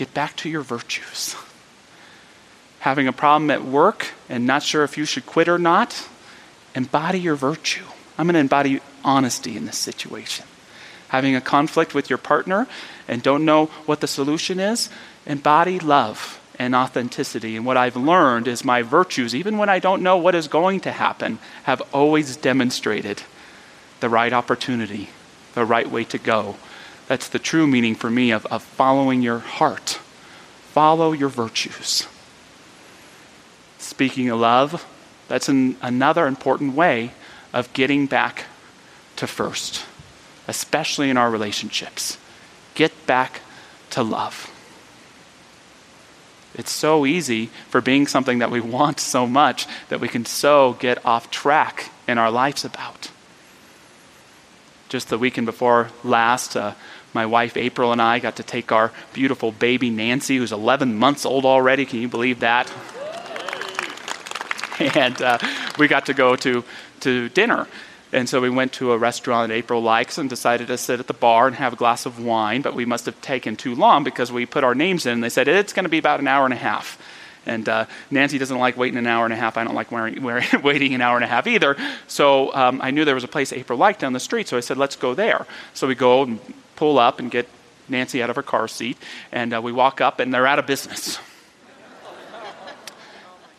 get 0.02 0.14
back 0.14 0.34
to 0.34 0.48
your 0.48 0.62
virtues. 0.62 1.36
Having 2.80 3.06
a 3.06 3.12
problem 3.12 3.52
at 3.52 3.64
work 3.64 4.08
and 4.28 4.44
not 4.44 4.64
sure 4.64 4.82
if 4.82 4.98
you 4.98 5.04
should 5.04 5.24
quit 5.26 5.48
or 5.48 5.58
not, 5.58 6.08
embody 6.74 7.20
your 7.20 7.36
virtue. 7.36 7.84
I'm 8.18 8.26
going 8.26 8.34
to 8.34 8.40
embody 8.40 8.80
honesty 9.04 9.56
in 9.56 9.64
this 9.64 9.78
situation. 9.78 10.44
Having 11.10 11.36
a 11.36 11.40
conflict 11.40 11.94
with 11.94 12.10
your 12.10 12.18
partner 12.18 12.66
and 13.06 13.22
don't 13.22 13.44
know 13.44 13.66
what 13.86 14.00
the 14.00 14.08
solution 14.08 14.58
is, 14.58 14.90
embody 15.24 15.78
love 15.78 16.40
and 16.58 16.74
authenticity. 16.74 17.56
And 17.56 17.64
what 17.64 17.76
I've 17.76 17.96
learned 17.96 18.48
is 18.48 18.64
my 18.64 18.82
virtues, 18.82 19.36
even 19.36 19.56
when 19.56 19.68
I 19.68 19.78
don't 19.78 20.02
know 20.02 20.16
what 20.16 20.34
is 20.34 20.48
going 20.48 20.80
to 20.80 20.90
happen, 20.90 21.38
have 21.62 21.80
always 21.92 22.36
demonstrated 22.36 23.22
the 24.00 24.08
right 24.08 24.32
opportunity, 24.32 25.10
the 25.54 25.64
right 25.64 25.88
way 25.88 26.02
to 26.06 26.18
go. 26.18 26.56
That's 27.12 27.28
the 27.28 27.38
true 27.38 27.66
meaning 27.66 27.94
for 27.94 28.10
me 28.10 28.30
of, 28.30 28.46
of 28.46 28.62
following 28.62 29.20
your 29.20 29.38
heart. 29.38 30.00
Follow 30.70 31.12
your 31.12 31.28
virtues. 31.28 32.06
Speaking 33.76 34.30
of 34.30 34.40
love, 34.40 34.86
that's 35.28 35.46
an, 35.50 35.76
another 35.82 36.26
important 36.26 36.74
way 36.74 37.10
of 37.52 37.70
getting 37.74 38.06
back 38.06 38.46
to 39.16 39.26
first, 39.26 39.84
especially 40.48 41.10
in 41.10 41.18
our 41.18 41.30
relationships. 41.30 42.16
Get 42.74 43.06
back 43.06 43.42
to 43.90 44.02
love. 44.02 44.50
It's 46.54 46.72
so 46.72 47.04
easy 47.04 47.50
for 47.68 47.82
being 47.82 48.06
something 48.06 48.38
that 48.38 48.50
we 48.50 48.60
want 48.78 49.00
so 49.00 49.26
much 49.26 49.66
that 49.90 50.00
we 50.00 50.08
can 50.08 50.24
so 50.24 50.78
get 50.80 51.04
off 51.04 51.30
track 51.30 51.90
in 52.08 52.16
our 52.16 52.30
lives 52.30 52.64
about. 52.64 53.10
Just 54.88 55.10
the 55.10 55.18
weekend 55.18 55.44
before 55.44 55.90
last, 56.04 56.56
uh, 56.56 56.72
my 57.12 57.26
wife 57.26 57.56
April 57.56 57.92
and 57.92 58.00
I 58.00 58.18
got 58.18 58.36
to 58.36 58.42
take 58.42 58.72
our 58.72 58.92
beautiful 59.12 59.52
baby 59.52 59.90
Nancy, 59.90 60.36
who's 60.36 60.52
11 60.52 60.96
months 60.96 61.24
old 61.26 61.44
already. 61.44 61.86
Can 61.86 62.00
you 62.00 62.08
believe 62.08 62.40
that? 62.40 62.72
And 64.96 65.20
uh, 65.22 65.38
we 65.78 65.86
got 65.86 66.06
to 66.06 66.14
go 66.14 66.34
to, 66.34 66.64
to 67.00 67.28
dinner 67.28 67.68
and 68.12 68.28
so 68.28 68.40
we 68.42 68.50
went 68.50 68.74
to 68.74 68.92
a 68.92 68.98
restaurant 68.98 69.48
that 69.48 69.54
April 69.54 69.82
likes 69.82 70.18
and 70.18 70.28
decided 70.28 70.66
to 70.66 70.76
sit 70.76 71.00
at 71.00 71.06
the 71.06 71.14
bar 71.14 71.46
and 71.46 71.56
have 71.56 71.72
a 71.72 71.76
glass 71.76 72.04
of 72.04 72.22
wine, 72.22 72.60
but 72.60 72.74
we 72.74 72.84
must 72.84 73.06
have 73.06 73.18
taken 73.22 73.56
too 73.56 73.74
long 73.74 74.04
because 74.04 74.30
we 74.30 74.44
put 74.44 74.64
our 74.64 74.74
names 74.74 75.06
in 75.06 75.14
and 75.14 75.24
they 75.24 75.30
said 75.30 75.48
it's 75.48 75.72
going 75.72 75.84
to 75.84 75.90
be 75.90 75.98
about 75.98 76.20
an 76.20 76.28
hour 76.28 76.44
and 76.44 76.52
a 76.52 76.58
half. 76.58 77.00
And 77.46 77.68
uh, 77.68 77.86
Nancy 78.10 78.38
doesn't 78.38 78.58
like 78.58 78.76
waiting 78.76 78.98
an 78.98 79.06
hour 79.06 79.24
and 79.24 79.32
a 79.32 79.36
half. 79.36 79.56
I 79.56 79.64
don't 79.64 79.74
like 79.74 79.90
wearing, 79.90 80.22
wearing, 80.22 80.44
waiting 80.62 80.94
an 80.94 81.00
hour 81.00 81.16
and 81.16 81.24
a 81.24 81.28
half 81.28 81.46
either. 81.46 81.76
So 82.06 82.54
um, 82.54 82.80
I 82.82 82.90
knew 82.90 83.06
there 83.06 83.14
was 83.14 83.24
a 83.24 83.28
place 83.28 83.52
April 83.52 83.78
liked 83.78 84.00
down 84.00 84.12
the 84.12 84.20
street, 84.20 84.46
so 84.46 84.58
I 84.58 84.60
said, 84.60 84.76
let's 84.76 84.94
go 84.94 85.14
there. 85.14 85.46
So 85.72 85.86
we 85.86 85.94
go 85.94 86.22
and 86.24 86.38
pull 86.76 86.98
up 86.98 87.18
and 87.18 87.30
get 87.30 87.48
Nancy 87.88 88.22
out 88.22 88.30
of 88.30 88.36
her 88.36 88.42
car 88.42 88.68
seat, 88.68 88.96
and 89.30 89.54
uh, 89.54 89.60
we 89.60 89.72
walk 89.72 90.00
up, 90.00 90.20
and 90.20 90.32
they're 90.32 90.46
out 90.46 90.58
of 90.58 90.66
business. 90.66 91.18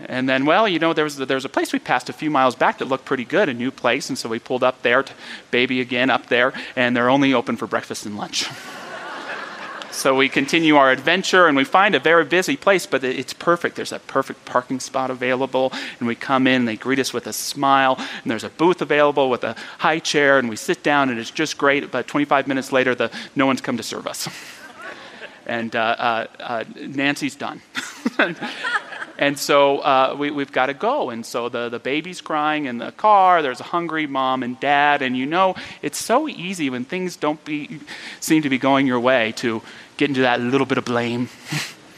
And 0.05 0.27
then, 0.27 0.46
well, 0.46 0.67
you 0.67 0.79
know, 0.79 0.93
there 0.93 1.03
was, 1.03 1.17
there 1.17 1.36
was 1.36 1.46
a 1.46 1.50
place 1.50 1.72
we 1.72 1.79
passed 1.79 2.10
a 2.10 2.13
few 2.13 2.29
miles 2.29 2.55
back 2.55 2.79
that 2.79 2.86
looked 2.86 3.05
pretty 3.05 3.25
good, 3.25 3.48
a 3.48 3.53
new 3.53 3.72
place. 3.72 4.10
And 4.10 4.17
so 4.17 4.27
we 4.27 4.39
pulled 4.39 4.63
up 4.63 4.82
there, 4.82 5.03
to 5.03 5.13
baby 5.51 5.82
again 5.82 6.10
up 6.10 6.27
there, 6.27 6.53
and 6.75 6.96
they're 6.96 7.10
only 7.10 7.34
open 7.34 7.58
for 7.58 7.67
breakfast 7.67 8.05
and 8.05 8.17
lunch. 8.17 8.50
so 9.93 10.15
we 10.15 10.27
continue 10.27 10.75
our 10.75 10.91
adventure 10.91 11.47
and 11.47 11.55
we 11.55 11.63
find 11.63 11.93
a 11.93 12.00
very 12.00 12.25
busy 12.25 12.57
place, 12.57 12.85
but 12.85 13.03
it's 13.03 13.33
perfect. 13.33 13.75
There's 13.75 13.91
a 13.91 14.00
perfect 14.00 14.43
parking 14.45 14.79
spot 14.79 15.12
available. 15.12 15.71
And 16.00 16.07
we 16.07 16.15
come 16.15 16.47
in, 16.47 16.62
and 16.62 16.67
they 16.67 16.75
greet 16.75 17.00
us 17.00 17.13
with 17.13 17.27
a 17.27 17.33
smile. 17.33 17.95
And 17.97 18.31
there's 18.31 18.43
a 18.43 18.50
booth 18.50 18.81
available 18.81 19.29
with 19.29 19.43
a 19.43 19.55
high 19.77 20.00
chair, 20.00 20.39
and 20.39 20.50
we 20.50 20.55
sit 20.55 20.83
down, 20.83 21.09
and 21.09 21.19
it's 21.19 21.31
just 21.31 21.57
great. 21.57 21.91
But 21.91 22.07
25 22.07 22.47
minutes 22.47 22.71
later, 22.71 22.95
the, 22.95 23.12
no 23.35 23.45
one's 23.45 23.62
come 23.62 23.77
to 23.77 23.83
serve 23.83 24.07
us. 24.07 24.27
and 25.45 25.75
uh, 25.75 25.79
uh, 25.79 26.27
uh, 26.39 26.63
Nancy's 26.75 27.35
done. 27.35 27.62
And 29.17 29.38
so 29.38 29.79
uh, 29.79 30.15
we, 30.17 30.29
have 30.29 30.51
got 30.51 30.67
to 30.67 30.74
go. 30.74 31.10
And 31.10 31.25
so 31.25 31.48
the, 31.48 31.70
the 31.70 31.79
baby's 31.79 32.20
crying 32.20 32.65
in 32.65 32.79
the 32.79 32.91
car. 32.91 33.41
There's 33.41 33.60
a 33.60 33.65
hungry 33.65 34.08
mom 34.08 34.41
and 34.41 34.60
dad. 34.60 35.01
And 35.01 35.15
you 35.15 35.25
know, 35.25 35.55
it's 35.82 35.98
so 35.98 36.27
easy 36.27 36.70
when 36.70 36.84
things 36.84 37.15
don't 37.15 37.43
be, 37.46 37.79
seem 38.20 38.41
to 38.41 38.50
be 38.50 38.58
going 38.58 38.88
your 38.88 39.00
way 39.00 39.34
to 39.34 39.62
get 39.98 40.10
into 40.10 40.22
that 40.22 40.41
little 40.41 40.65
bit 40.65 40.79
of 40.79 40.86
blame, 40.86 41.29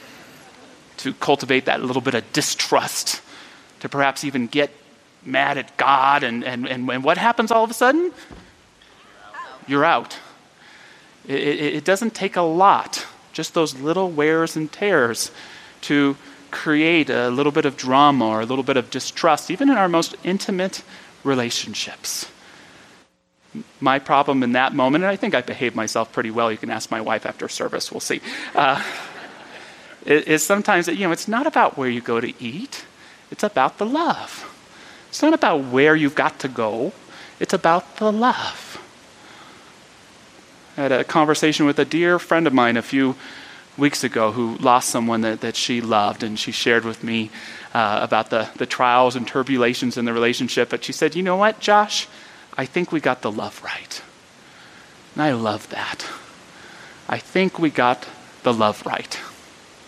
to 0.98 1.14
cultivate 1.14 1.66
that 1.66 1.82
little 1.82 2.02
bit 2.02 2.16
of 2.16 2.34
distrust, 2.34 3.22
to 3.80 3.88
perhaps 3.88 4.26
even 4.26 4.48
get 4.48 4.72
mad 5.24 5.58
at 5.58 5.78
God. 5.78 6.24
And, 6.24 6.44
and, 6.44 6.68
and, 6.68 6.90
and 6.90 7.04
what 7.04 7.18
happens 7.18 7.50
all 7.50 7.64
of 7.64 7.72
a 7.72 7.74
sudden? 7.74 8.12
You're 9.68 9.86
out. 9.86 10.18
It, 11.26 11.40
it, 11.40 11.74
it 11.76 11.86
doesn't 11.86 12.14
take 12.14 12.36
a 12.36 12.42
lot 12.42 13.06
just 13.36 13.54
those 13.54 13.76
little 13.76 14.10
wears 14.10 14.56
and 14.56 14.72
tears 14.72 15.30
to 15.82 16.16
create 16.56 17.10
a 17.10 17.30
little 17.30 17.52
bit 17.52 17.66
of 17.66 17.76
drama 17.76 18.26
or 18.26 18.42
a 18.42 18.46
little 18.46 18.64
bit 18.64 18.78
of 18.78 18.90
distrust, 18.90 19.52
even 19.52 19.70
in 19.70 19.76
our 19.76 19.90
most 19.90 20.16
intimate 20.24 20.84
relationships. 21.24 22.32
My 23.80 24.00
problem 24.00 24.42
in 24.42 24.54
that 24.54 24.74
moment, 24.74 25.04
and 25.04 25.12
I 25.12 25.18
think 25.18 25.36
I 25.36 25.42
behaved 25.42 25.76
myself 25.76 26.14
pretty 26.14 26.32
well, 26.32 26.50
you 26.52 26.58
can 26.58 26.72
ask 26.72 26.90
my 26.90 27.02
wife 27.02 27.26
after 27.26 27.50
service, 27.50 27.92
we'll 27.92 28.00
see, 28.00 28.22
uh, 28.56 28.82
is 30.06 30.44
sometimes 30.44 30.86
that, 30.86 30.96
you 30.96 31.06
know, 31.06 31.12
it's 31.12 31.28
not 31.28 31.46
about 31.46 31.78
where 31.78 31.90
you 31.90 32.02
go 32.02 32.22
to 32.22 32.34
eat, 32.42 32.86
it's 33.32 33.44
about 33.44 33.78
the 33.78 33.86
love. 33.86 34.52
It's 35.10 35.22
not 35.22 35.34
about 35.34 35.66
where 35.66 35.96
you've 35.96 36.16
got 36.16 36.40
to 36.40 36.48
go, 36.48 36.94
it's 37.40 37.54
about 37.54 37.98
the 37.98 38.12
love. 38.12 38.82
I 40.78 40.82
had 40.82 40.92
a 40.92 41.04
conversation 41.04 41.66
with 41.66 41.80
a 41.80 41.86
dear 41.86 42.20
friend 42.20 42.48
of 42.48 42.54
mine 42.54 42.78
a 42.78 42.82
few 42.82 43.16
weeks 43.78 44.04
ago 44.04 44.32
who 44.32 44.56
lost 44.58 44.90
someone 44.90 45.22
that, 45.22 45.42
that 45.42 45.56
she 45.56 45.82
loved, 45.82 46.24
and 46.24 46.40
she 46.40 46.52
shared 46.52 46.86
with 46.86 47.04
me 47.04 47.30
uh, 47.74 48.00
about 48.02 48.30
the, 48.30 48.50
the 48.56 48.66
trials 48.66 49.16
and 49.16 49.28
turbulations 49.28 49.98
in 49.98 50.06
the 50.06 50.14
relationship. 50.14 50.70
But 50.70 50.84
she 50.84 50.94
said, 50.94 51.16
You 51.16 51.24
know 51.24 51.36
what, 51.36 51.60
Josh? 51.60 52.08
I 52.58 52.66
think 52.66 52.92
we 52.92 53.00
got 53.00 53.22
the 53.22 53.32
love 53.32 53.62
right. 53.64 54.02
And 55.14 55.24
I 55.24 55.34
love 55.34 55.70
that. 55.70 56.06
I 57.08 57.18
think 57.20 57.60
we 57.60 57.70
got 57.70 58.08
the 58.44 58.54
love 58.54 58.86
right. 58.86 59.20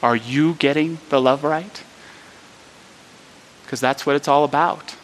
Are 0.03 0.15
you 0.15 0.53
getting 0.55 0.99
the 1.09 1.21
love 1.21 1.43
right? 1.43 1.83
Because 3.63 3.79
that's 3.79 4.05
what 4.05 4.15
it's 4.15 4.27
all 4.27 4.43
about. 4.43 4.95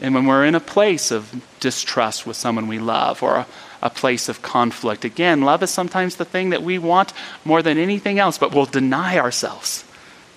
And 0.00 0.14
when 0.14 0.26
we're 0.26 0.44
in 0.44 0.54
a 0.54 0.60
place 0.60 1.10
of 1.10 1.42
distrust 1.60 2.26
with 2.26 2.36
someone 2.36 2.66
we 2.66 2.78
love 2.78 3.22
or 3.22 3.36
a, 3.36 3.46
a, 3.82 3.90
place 3.90 4.28
of 4.28 4.42
conflict, 4.42 5.04
again, 5.04 5.42
love 5.42 5.62
is 5.62 5.70
sometimes 5.70 6.16
the 6.16 6.24
thing 6.24 6.50
that 6.50 6.62
we 6.62 6.78
want 6.78 7.12
more 7.44 7.62
than 7.62 7.78
anything 7.78 8.18
else, 8.18 8.38
but 8.38 8.54
we'll 8.54 8.66
deny 8.66 9.18
ourselves 9.18 9.84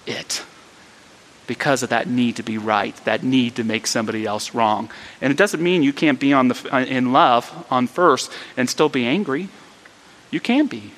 it 0.05 0.43
because 1.47 1.83
of 1.83 1.89
that 1.89 2.07
need 2.07 2.35
to 2.37 2.43
be 2.43 2.57
right, 2.57 2.95
that 3.05 3.23
need 3.23 3.55
to 3.55 3.63
make 3.63 3.87
somebody 3.87 4.25
else 4.25 4.53
wrong. 4.53 4.89
And 5.21 5.31
it 5.31 5.37
doesn't 5.37 5.61
mean 5.61 5.83
you 5.83 5.93
can't 5.93 6.19
be 6.19 6.33
on 6.33 6.47
the, 6.49 6.69
uh, 6.71 6.79
in 6.79 7.11
love 7.13 7.65
on 7.69 7.87
first 7.87 8.31
and 8.57 8.69
still 8.69 8.89
be 8.89 9.05
angry. 9.05 9.49
You 10.31 10.39
can 10.39 10.67
be. 10.67 10.91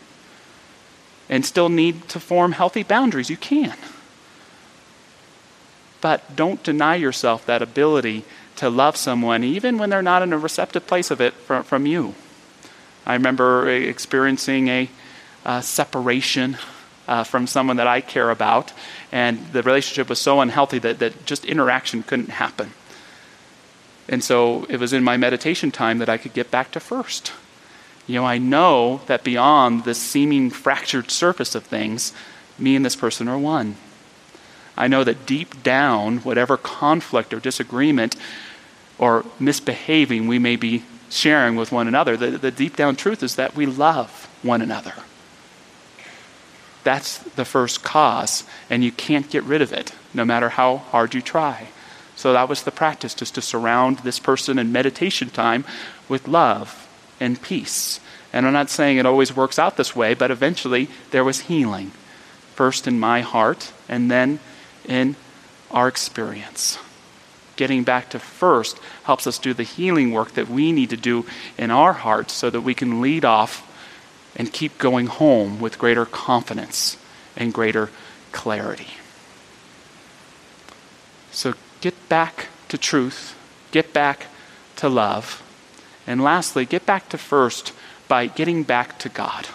And 1.29 1.45
still 1.45 1.69
need 1.69 2.07
to 2.09 2.19
form 2.19 2.53
healthy 2.53 2.83
boundaries. 2.83 3.29
You 3.29 3.37
can. 3.37 3.75
But 5.99 6.35
don't 6.35 6.63
deny 6.63 6.95
yourself 6.95 7.45
that 7.45 7.61
ability 7.61 8.23
to 8.57 8.69
love 8.69 8.95
someone, 8.95 9.43
even 9.43 9.77
when 9.77 9.89
they're 9.89 10.01
not 10.01 10.21
in 10.21 10.33
a 10.33 10.37
receptive 10.37 10.87
place 10.87 11.11
of 11.11 11.21
it 11.21 11.33
from, 11.33 11.63
from 11.63 11.85
you. 11.85 12.15
I 13.07 13.13
remember 13.13 13.69
experiencing 13.69 14.67
a, 14.67 14.89
separation 15.61 16.57
uh, 17.07 17.23
from 17.23 17.47
someone 17.47 17.77
that 17.77 17.87
I 17.87 18.01
care 18.01 18.31
about, 18.31 18.73
and 19.13 19.53
the 19.53 19.63
relationship 19.63 20.09
was 20.09 20.19
so 20.19 20.41
unhealthy 20.41 20.77
that, 20.79 20.99
that 20.99 21.25
just 21.25 21.45
interaction 21.45 22.03
couldn't 22.03 22.31
happen. 22.31 22.71
And 24.09 24.21
so 24.21 24.65
it 24.69 24.81
was 24.81 24.91
in 24.91 25.05
my 25.05 25.15
meditation 25.15 25.71
time 25.71 25.99
that 25.99 26.09
I 26.09 26.17
could 26.17 26.33
get 26.33 26.51
back 26.51 26.71
to 26.71 26.81
first. 26.81 27.31
You 28.07 28.15
know, 28.15 28.25
I 28.25 28.37
know 28.39 28.99
that 29.07 29.23
beyond 29.23 29.85
the 29.85 29.93
seeming 29.93 30.49
fractured 30.49 31.09
surface 31.09 31.55
of 31.55 31.63
things, 31.63 32.11
me 32.59 32.75
and 32.75 32.83
this 32.83 32.97
person 32.97 33.29
are 33.29 33.37
one. 33.37 33.77
I 34.75 34.89
know 34.89 35.05
that 35.05 35.25
deep 35.25 35.63
down, 35.63 36.17
whatever 36.19 36.57
conflict 36.57 37.33
or 37.33 37.39
disagreement 37.39 38.17
or 38.97 39.23
misbehaving 39.39 40.27
we 40.27 40.39
may 40.39 40.57
be 40.57 40.83
sharing 41.09 41.55
with 41.55 41.71
one 41.71 41.87
another, 41.87 42.17
the, 42.17 42.31
the 42.31 42.51
deep 42.51 42.75
down 42.75 42.95
truth 42.95 43.23
is 43.23 43.35
that 43.35 43.55
we 43.55 43.65
love 43.65 44.29
one 44.43 44.61
another. 44.61 44.93
That's 46.83 47.17
the 47.17 47.45
first 47.45 47.83
cause, 47.83 48.43
and 48.69 48.83
you 48.83 48.91
can't 48.91 49.29
get 49.29 49.43
rid 49.43 49.61
of 49.61 49.73
it, 49.73 49.93
no 50.13 50.23
matter 50.23 50.49
how 50.49 50.77
hard 50.77 51.13
you 51.13 51.21
try. 51.21 51.67
So 52.15 52.33
that 52.33 52.49
was 52.49 52.63
the 52.63 52.71
practice, 52.71 53.13
just 53.13 53.35
to 53.35 53.41
surround 53.41 53.99
this 53.99 54.19
person 54.19 54.57
in 54.57 54.71
meditation 54.71 55.29
time 55.29 55.65
with 56.07 56.27
love 56.27 56.87
and 57.19 57.41
peace. 57.41 57.99
And 58.31 58.45
I'm 58.45 58.53
not 58.53 58.69
saying 58.69 58.97
it 58.97 59.05
always 59.05 59.35
works 59.35 59.59
out 59.59 59.77
this 59.77 59.95
way, 59.95 60.13
but 60.13 60.31
eventually 60.31 60.89
there 61.11 61.23
was 61.23 61.41
healing. 61.41 61.91
First 62.55 62.87
in 62.87 62.99
my 62.99 63.21
heart, 63.21 63.71
and 63.87 64.09
then 64.09 64.39
in 64.85 65.15
our 65.71 65.87
experience. 65.87 66.79
Getting 67.57 67.83
back 67.83 68.09
to 68.11 68.19
first 68.19 68.79
helps 69.03 69.27
us 69.27 69.37
do 69.37 69.53
the 69.53 69.63
healing 69.63 70.11
work 70.11 70.33
that 70.33 70.47
we 70.47 70.71
need 70.71 70.91
to 70.91 70.97
do 70.97 71.25
in 71.57 71.71
our 71.71 71.91
hearts 71.91 72.33
so 72.33 72.49
that 72.49 72.61
we 72.61 72.73
can 72.73 73.01
lead 73.01 73.25
off 73.25 73.63
and 74.35 74.53
keep 74.53 74.77
going 74.77 75.07
home 75.07 75.59
with 75.59 75.79
greater 75.79 76.05
confidence 76.05 76.97
and 77.35 77.53
greater 77.53 77.89
clarity. 78.31 78.87
So 81.31 81.55
get 81.81 82.07
back 82.07 82.47
to 82.69 82.77
truth, 82.77 83.35
get 83.71 83.91
back 83.91 84.27
to 84.77 84.87
love, 84.87 85.43
and 86.05 86.23
lastly, 86.23 86.65
get 86.65 86.85
back 86.85 87.09
to 87.09 87.17
first 87.17 87.73
by 88.07 88.27
getting 88.27 88.63
back 88.63 88.97
to 88.99 89.09
God. 89.09 89.47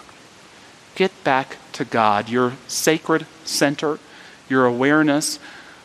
Get 0.95 1.13
back 1.25 1.57
to 1.73 1.85
God, 1.85 2.29
your 2.29 2.55
sacred 2.69 3.27
center, 3.45 3.99
your 4.49 4.67
awareness 4.67 5.39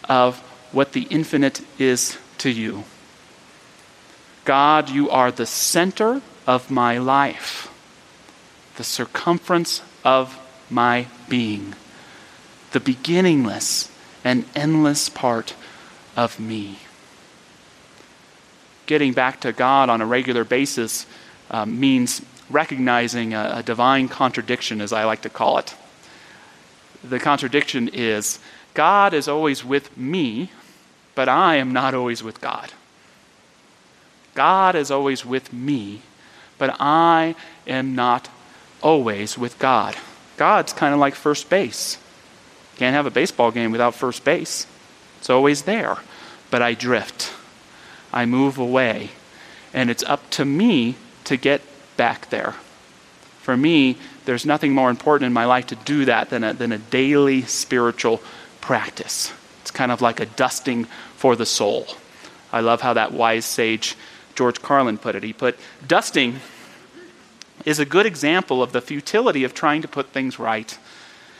of 0.09 0.43
what 0.71 0.93
the 0.93 1.07
infinite 1.09 1.61
is 1.79 2.17
to 2.39 2.49
you. 2.49 2.83
God, 4.45 4.89
you 4.89 5.09
are 5.09 5.31
the 5.31 5.45
center 5.45 6.21
of 6.45 6.71
my 6.71 6.97
life 6.97 7.69
the 8.77 8.83
circumference 8.83 9.81
of 10.05 10.39
my 10.69 11.07
being, 11.27 11.73
the 12.71 12.79
beginningless 12.79 13.91
and 14.23 14.45
endless 14.55 15.09
part 15.09 15.55
of 16.15 16.39
me. 16.39 16.79
Getting 18.85 19.13
back 19.13 19.41
to 19.41 19.51
God 19.51 19.89
on 19.89 19.99
a 19.99 20.05
regular 20.05 20.43
basis 20.43 21.05
uh, 21.51 21.65
means 21.65 22.21
recognizing 22.49 23.33
a, 23.33 23.55
a 23.55 23.63
divine 23.63 24.07
contradiction, 24.07 24.79
as 24.79 24.93
I 24.93 25.03
like 25.03 25.23
to 25.23 25.29
call 25.29 25.57
it. 25.57 25.75
The 27.03 27.19
contradiction 27.19 27.89
is 27.89 28.39
God 28.77 29.15
is 29.15 29.27
always 29.27 29.65
with 29.65 29.97
me, 29.97 30.51
but 31.15 31.27
I 31.27 31.55
am 31.55 31.73
not 31.73 31.95
always 31.95 32.21
with 32.21 32.39
God. 32.39 32.71
God 34.35 34.75
is 34.75 34.91
always 34.91 35.25
with 35.25 35.51
me, 35.51 36.03
but 36.59 36.75
I 36.79 37.33
am 37.65 37.95
not 37.95 38.29
always 38.83 39.35
with 39.35 39.57
God. 39.57 39.95
God's 40.37 40.73
kind 40.73 40.93
of 40.93 40.99
like 40.99 41.15
first 41.15 41.49
base. 41.49 41.97
Can't 42.75 42.93
have 42.93 43.07
a 43.07 43.09
baseball 43.09 43.49
game 43.49 43.71
without 43.71 43.95
first 43.95 44.23
base. 44.23 44.67
It's 45.17 45.31
always 45.31 45.63
there. 45.63 45.97
But 46.51 46.61
I 46.61 46.75
drift. 46.75 47.33
I 48.13 48.27
move 48.27 48.59
away. 48.59 49.09
And 49.73 49.89
it's 49.89 50.03
up 50.03 50.29
to 50.37 50.45
me 50.45 50.97
to 51.23 51.35
get 51.35 51.63
back 51.97 52.29
there. 52.29 52.53
For 53.41 53.57
me, 53.57 53.97
there's 54.25 54.45
nothing 54.45 54.75
more 54.75 54.91
important 54.91 55.25
in 55.25 55.33
my 55.33 55.45
life 55.45 55.65
to 55.67 55.75
do 55.75 56.05
that 56.05 56.29
than 56.29 56.43
a, 56.43 56.53
than 56.53 56.71
a 56.71 56.77
daily 56.77 57.41
spiritual 57.41 58.21
practice. 58.67 59.31
It's 59.61 59.71
kind 59.71 59.93
of 59.93 60.01
like 60.01 60.19
a 60.19 60.25
dusting 60.25 60.87
for 61.15 61.37
the 61.37 61.45
soul. 61.45 61.87
I 62.51 62.59
love 62.59 62.81
how 62.81 62.95
that 62.95 63.13
wise 63.13 63.45
sage 63.45 63.95
George 64.35 64.61
Carlin 64.61 64.97
put 64.97 65.15
it. 65.15 65.23
He 65.23 65.31
put, 65.31 65.57
dusting 65.87 66.41
is 67.63 67.79
a 67.79 67.85
good 67.85 68.05
example 68.05 68.61
of 68.61 68.73
the 68.73 68.81
futility 68.81 69.45
of 69.45 69.53
trying 69.53 69.83
to 69.83 69.87
put 69.87 70.07
things 70.07 70.37
right. 70.37 70.77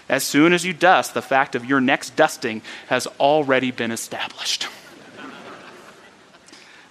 As 0.07 0.23
soon 0.23 0.53
as 0.53 0.63
you 0.63 0.71
dust, 0.71 1.13
the 1.13 1.21
fact 1.21 1.53
of 1.53 1.65
your 1.65 1.81
next 1.81 2.15
dusting 2.15 2.61
has 2.87 3.07
already 3.19 3.71
been 3.71 3.91
established. 3.91 4.69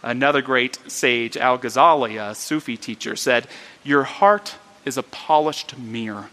Another 0.03 0.43
great 0.43 0.79
sage, 0.87 1.39
Al 1.39 1.59
Ghazali, 1.59 2.21
a 2.21 2.35
Sufi 2.35 2.77
teacher, 2.77 3.17
said, 3.17 3.49
Your 3.83 4.03
heart 4.03 4.57
is 4.85 4.99
a 4.99 5.03
polished 5.03 5.79
mirror. 5.79 6.29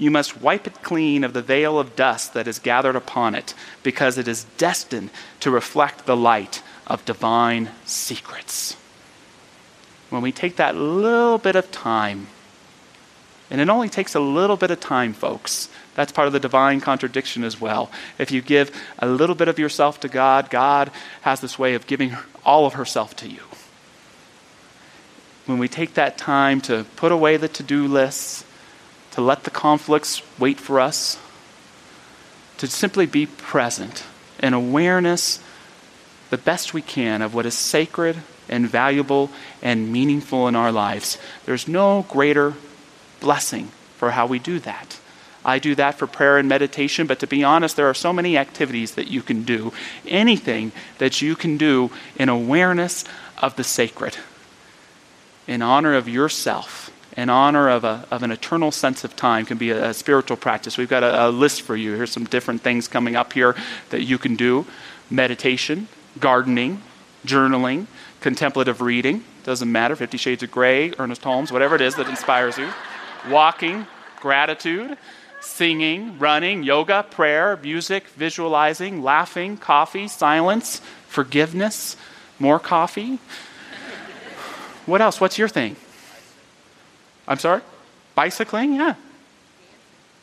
You 0.00 0.10
must 0.10 0.40
wipe 0.40 0.66
it 0.66 0.82
clean 0.82 1.24
of 1.24 1.34
the 1.34 1.42
veil 1.42 1.78
of 1.78 1.94
dust 1.94 2.32
that 2.32 2.48
is 2.48 2.58
gathered 2.58 2.96
upon 2.96 3.34
it, 3.34 3.54
because 3.82 4.16
it 4.16 4.26
is 4.26 4.44
destined 4.56 5.10
to 5.40 5.50
reflect 5.50 6.06
the 6.06 6.16
light 6.16 6.62
of 6.86 7.04
divine 7.04 7.70
secrets 7.84 8.76
when 10.10 10.22
we 10.22 10.32
take 10.32 10.56
that 10.56 10.76
little 10.76 11.38
bit 11.38 11.54
of 11.54 11.70
time, 11.70 12.26
and 13.50 13.60
it 13.60 13.68
only 13.68 13.88
takes 13.88 14.14
a 14.14 14.20
little 14.20 14.56
bit 14.56 14.70
of 14.70 14.80
time, 14.80 15.12
folks. 15.12 15.68
That's 15.94 16.12
part 16.12 16.26
of 16.26 16.32
the 16.32 16.40
divine 16.40 16.80
contradiction 16.80 17.42
as 17.42 17.60
well. 17.60 17.90
If 18.18 18.30
you 18.30 18.42
give 18.42 18.70
a 18.98 19.06
little 19.06 19.34
bit 19.34 19.48
of 19.48 19.58
yourself 19.58 20.00
to 20.00 20.08
God, 20.08 20.50
God 20.50 20.90
has 21.22 21.40
this 21.40 21.58
way 21.58 21.74
of 21.74 21.86
giving 21.86 22.16
all 22.44 22.66
of 22.66 22.74
herself 22.74 23.16
to 23.16 23.28
you. 23.28 23.42
When 25.46 25.58
we 25.58 25.68
take 25.68 25.94
that 25.94 26.18
time 26.18 26.60
to 26.62 26.86
put 26.96 27.12
away 27.12 27.36
the 27.36 27.48
to 27.48 27.62
do 27.62 27.86
lists, 27.86 28.44
to 29.12 29.20
let 29.20 29.44
the 29.44 29.50
conflicts 29.50 30.22
wait 30.38 30.58
for 30.58 30.80
us, 30.80 31.18
to 32.58 32.66
simply 32.66 33.06
be 33.06 33.26
present 33.26 34.04
in 34.42 34.54
awareness 34.54 35.40
the 36.30 36.38
best 36.38 36.72
we 36.72 36.82
can 36.82 37.22
of 37.22 37.34
what 37.34 37.46
is 37.46 37.54
sacred 37.54 38.16
and 38.48 38.68
valuable 38.68 39.30
and 39.62 39.92
meaningful 39.92 40.48
in 40.48 40.56
our 40.56 40.72
lives. 40.72 41.18
There's 41.44 41.68
no 41.68 42.06
greater 42.08 42.54
blessing 43.20 43.70
for 43.96 44.12
how 44.12 44.26
we 44.26 44.38
do 44.38 44.58
that. 44.60 44.98
I 45.44 45.58
do 45.58 45.74
that 45.76 45.96
for 45.96 46.06
prayer 46.06 46.36
and 46.36 46.48
meditation, 46.48 47.06
but 47.06 47.18
to 47.20 47.26
be 47.26 47.42
honest, 47.42 47.76
there 47.76 47.88
are 47.88 47.94
so 47.94 48.12
many 48.12 48.36
activities 48.36 48.94
that 48.94 49.08
you 49.08 49.22
can 49.22 49.42
do. 49.42 49.72
Anything 50.06 50.72
that 50.98 51.22
you 51.22 51.34
can 51.34 51.56
do 51.56 51.90
in 52.16 52.28
awareness 52.28 53.04
of 53.38 53.56
the 53.56 53.64
sacred, 53.64 54.18
in 55.46 55.62
honor 55.62 55.94
of 55.94 56.08
yourself, 56.08 56.90
in 57.16 57.28
honor 57.28 57.68
of, 57.68 57.84
a, 57.84 58.06
of 58.10 58.22
an 58.22 58.30
eternal 58.30 58.70
sense 58.70 59.04
of 59.04 59.16
time, 59.16 59.46
can 59.46 59.58
be 59.58 59.70
a, 59.70 59.90
a 59.90 59.94
spiritual 59.94 60.36
practice. 60.36 60.78
We've 60.78 60.88
got 60.88 61.02
a, 61.02 61.26
a 61.26 61.30
list 61.30 61.62
for 61.62 61.76
you. 61.76 61.94
Here's 61.94 62.12
some 62.12 62.24
different 62.24 62.62
things 62.62 62.88
coming 62.88 63.16
up 63.16 63.32
here 63.32 63.54
that 63.90 64.02
you 64.02 64.18
can 64.18 64.36
do 64.36 64.66
meditation, 65.10 65.88
gardening, 66.18 66.82
journaling, 67.26 67.86
contemplative 68.20 68.80
reading. 68.80 69.24
Doesn't 69.42 69.70
matter, 69.70 69.96
Fifty 69.96 70.18
Shades 70.18 70.42
of 70.42 70.50
Grey, 70.50 70.92
Ernest 70.98 71.24
Holmes, 71.24 71.50
whatever 71.50 71.74
it 71.74 71.80
is 71.80 71.96
that 71.96 72.08
inspires 72.08 72.58
you. 72.58 72.68
Walking, 73.28 73.86
gratitude, 74.20 74.96
singing, 75.40 76.18
running, 76.18 76.62
yoga, 76.62 77.04
prayer, 77.10 77.58
music, 77.62 78.06
visualizing, 78.08 79.02
laughing, 79.02 79.56
coffee, 79.56 80.06
silence, 80.08 80.80
forgiveness, 81.08 81.96
more 82.38 82.58
coffee. 82.58 83.18
What 84.86 85.00
else? 85.00 85.20
What's 85.20 85.38
your 85.38 85.48
thing? 85.48 85.76
I'm 87.26 87.38
sorry? 87.38 87.62
Bicycling? 88.14 88.74
Yeah. 88.74 88.94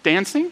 Dancing? 0.03 0.51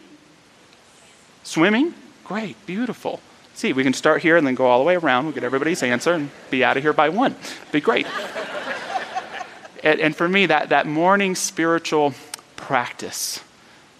Swimming? 1.44 1.94
Great, 2.24 2.56
beautiful. 2.66 3.20
See, 3.54 3.72
we 3.72 3.82
can 3.82 3.92
start 3.92 4.22
here 4.22 4.36
and 4.36 4.46
then 4.46 4.54
go 4.54 4.66
all 4.66 4.78
the 4.78 4.84
way 4.84 4.96
around. 4.96 5.24
We'll 5.24 5.34
get 5.34 5.44
everybody's 5.44 5.82
answer 5.82 6.12
and 6.12 6.30
be 6.50 6.64
out 6.64 6.76
of 6.76 6.82
here 6.82 6.92
by 6.92 7.08
one. 7.08 7.36
Be 7.72 7.80
great. 7.80 8.06
and, 9.82 10.00
and 10.00 10.16
for 10.16 10.28
me, 10.28 10.46
that, 10.46 10.70
that 10.70 10.86
morning 10.86 11.34
spiritual 11.34 12.14
practice 12.56 13.40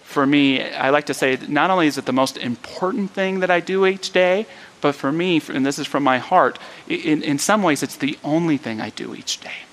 for 0.07 0.25
me, 0.25 0.63
I 0.63 0.89
like 0.89 1.07
to 1.07 1.13
say 1.13 1.37
not 1.49 1.69
only 1.69 1.85
is 1.85 1.97
it 1.97 2.05
the 2.05 2.13
most 2.13 2.37
important 2.37 3.11
thing 3.11 3.41
that 3.41 3.51
I 3.51 3.59
do 3.59 3.85
each 3.85 4.13
day, 4.13 4.45
but 4.79 4.95
for 4.95 5.11
me, 5.11 5.41
and 5.49 5.65
this 5.65 5.77
is 5.77 5.85
from 5.85 6.01
my 6.01 6.17
heart, 6.17 6.57
in, 6.87 7.21
in 7.21 7.37
some 7.39 7.61
ways 7.61 7.83
it's 7.83 7.97
the 7.97 8.17
only 8.23 8.55
thing 8.55 8.79
I 8.79 8.89
do 8.89 9.13
each 9.13 9.41
day. 9.41 9.66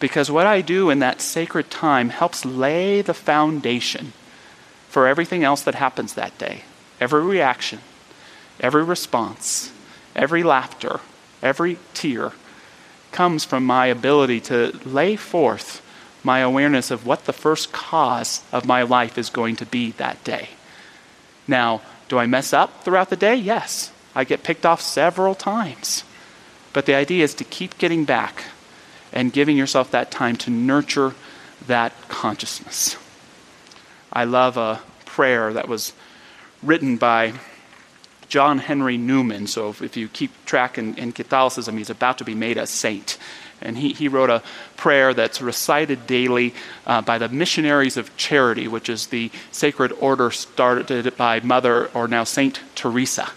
Because 0.00 0.30
what 0.30 0.46
I 0.46 0.60
do 0.60 0.90
in 0.90 0.98
that 0.98 1.20
sacred 1.20 1.70
time 1.70 2.10
helps 2.10 2.44
lay 2.44 3.00
the 3.02 3.14
foundation 3.14 4.12
for 4.88 5.06
everything 5.06 5.44
else 5.44 5.62
that 5.62 5.74
happens 5.74 6.14
that 6.14 6.36
day. 6.38 6.62
Every 7.00 7.22
reaction, 7.22 7.80
every 8.60 8.84
response, 8.84 9.72
every 10.14 10.42
laughter, 10.42 11.00
every 11.42 11.78
tear 11.94 12.32
comes 13.12 13.44
from 13.44 13.64
my 13.64 13.86
ability 13.86 14.40
to 14.40 14.78
lay 14.84 15.16
forth 15.16 15.80
my 16.24 16.38
awareness 16.38 16.90
of 16.90 17.06
what 17.06 17.26
the 17.26 17.32
first 17.32 17.72
cause 17.72 18.42
of 18.50 18.66
my 18.66 18.82
life 18.82 19.18
is 19.18 19.30
going 19.30 19.56
to 19.56 19.66
be 19.66 19.90
that 19.92 20.22
day. 20.24 20.50
Now, 21.46 21.82
do 22.08 22.18
I 22.18 22.26
mess 22.26 22.52
up 22.52 22.82
throughout 22.82 23.10
the 23.10 23.16
day? 23.16 23.34
Yes. 23.34 23.92
I 24.14 24.24
get 24.24 24.42
picked 24.42 24.64
off 24.64 24.80
several 24.80 25.34
times. 25.34 26.04
But 26.72 26.86
the 26.86 26.94
idea 26.94 27.24
is 27.24 27.34
to 27.34 27.44
keep 27.44 27.78
getting 27.78 28.04
back 28.04 28.44
and 29.14 29.32
giving 29.32 29.56
yourself 29.56 29.92
that 29.92 30.10
time 30.10 30.36
to 30.36 30.50
nurture 30.50 31.14
that 31.66 31.94
consciousness. 32.08 32.96
I 34.12 34.24
love 34.24 34.58
a 34.58 34.82
prayer 35.06 35.52
that 35.54 35.68
was 35.68 35.94
written 36.62 36.98
by 36.98 37.32
John 38.28 38.58
Henry 38.58 38.96
Newman. 38.98 39.46
So 39.46 39.70
if, 39.70 39.80
if 39.80 39.96
you 39.96 40.08
keep 40.08 40.32
track 40.44 40.76
in, 40.76 40.96
in 40.96 41.12
Catholicism, 41.12 41.78
he's 41.78 41.90
about 41.90 42.18
to 42.18 42.24
be 42.24 42.34
made 42.34 42.58
a 42.58 42.66
saint. 42.66 43.16
And 43.60 43.78
he, 43.78 43.92
he 43.92 44.08
wrote 44.08 44.30
a 44.30 44.42
prayer 44.76 45.14
that's 45.14 45.40
recited 45.40 46.06
daily 46.06 46.52
uh, 46.86 47.00
by 47.00 47.18
the 47.18 47.28
Missionaries 47.28 47.96
of 47.96 48.14
Charity, 48.16 48.66
which 48.66 48.88
is 48.88 49.06
the 49.06 49.30
sacred 49.52 49.92
order 49.92 50.30
started 50.32 51.16
by 51.16 51.40
Mother, 51.40 51.86
or 51.94 52.08
now 52.08 52.24
Saint 52.24 52.60
Teresa. 52.74 53.30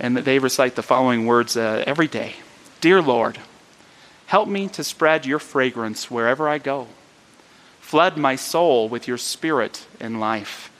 And 0.00 0.16
they 0.16 0.38
recite 0.40 0.74
the 0.74 0.82
following 0.82 1.26
words 1.26 1.56
uh, 1.56 1.84
every 1.86 2.08
day 2.08 2.34
Dear 2.80 3.00
Lord, 3.00 3.38
help 4.30 4.48
me 4.48 4.68
to 4.68 4.84
spread 4.84 5.26
your 5.26 5.40
fragrance 5.40 6.08
wherever 6.08 6.48
I 6.48 6.58
go. 6.58 6.86
Flood 7.80 8.16
my 8.16 8.36
soul 8.36 8.88
with 8.88 9.08
your 9.08 9.18
spirit 9.18 9.88
and 9.98 10.20
life. 10.20 10.70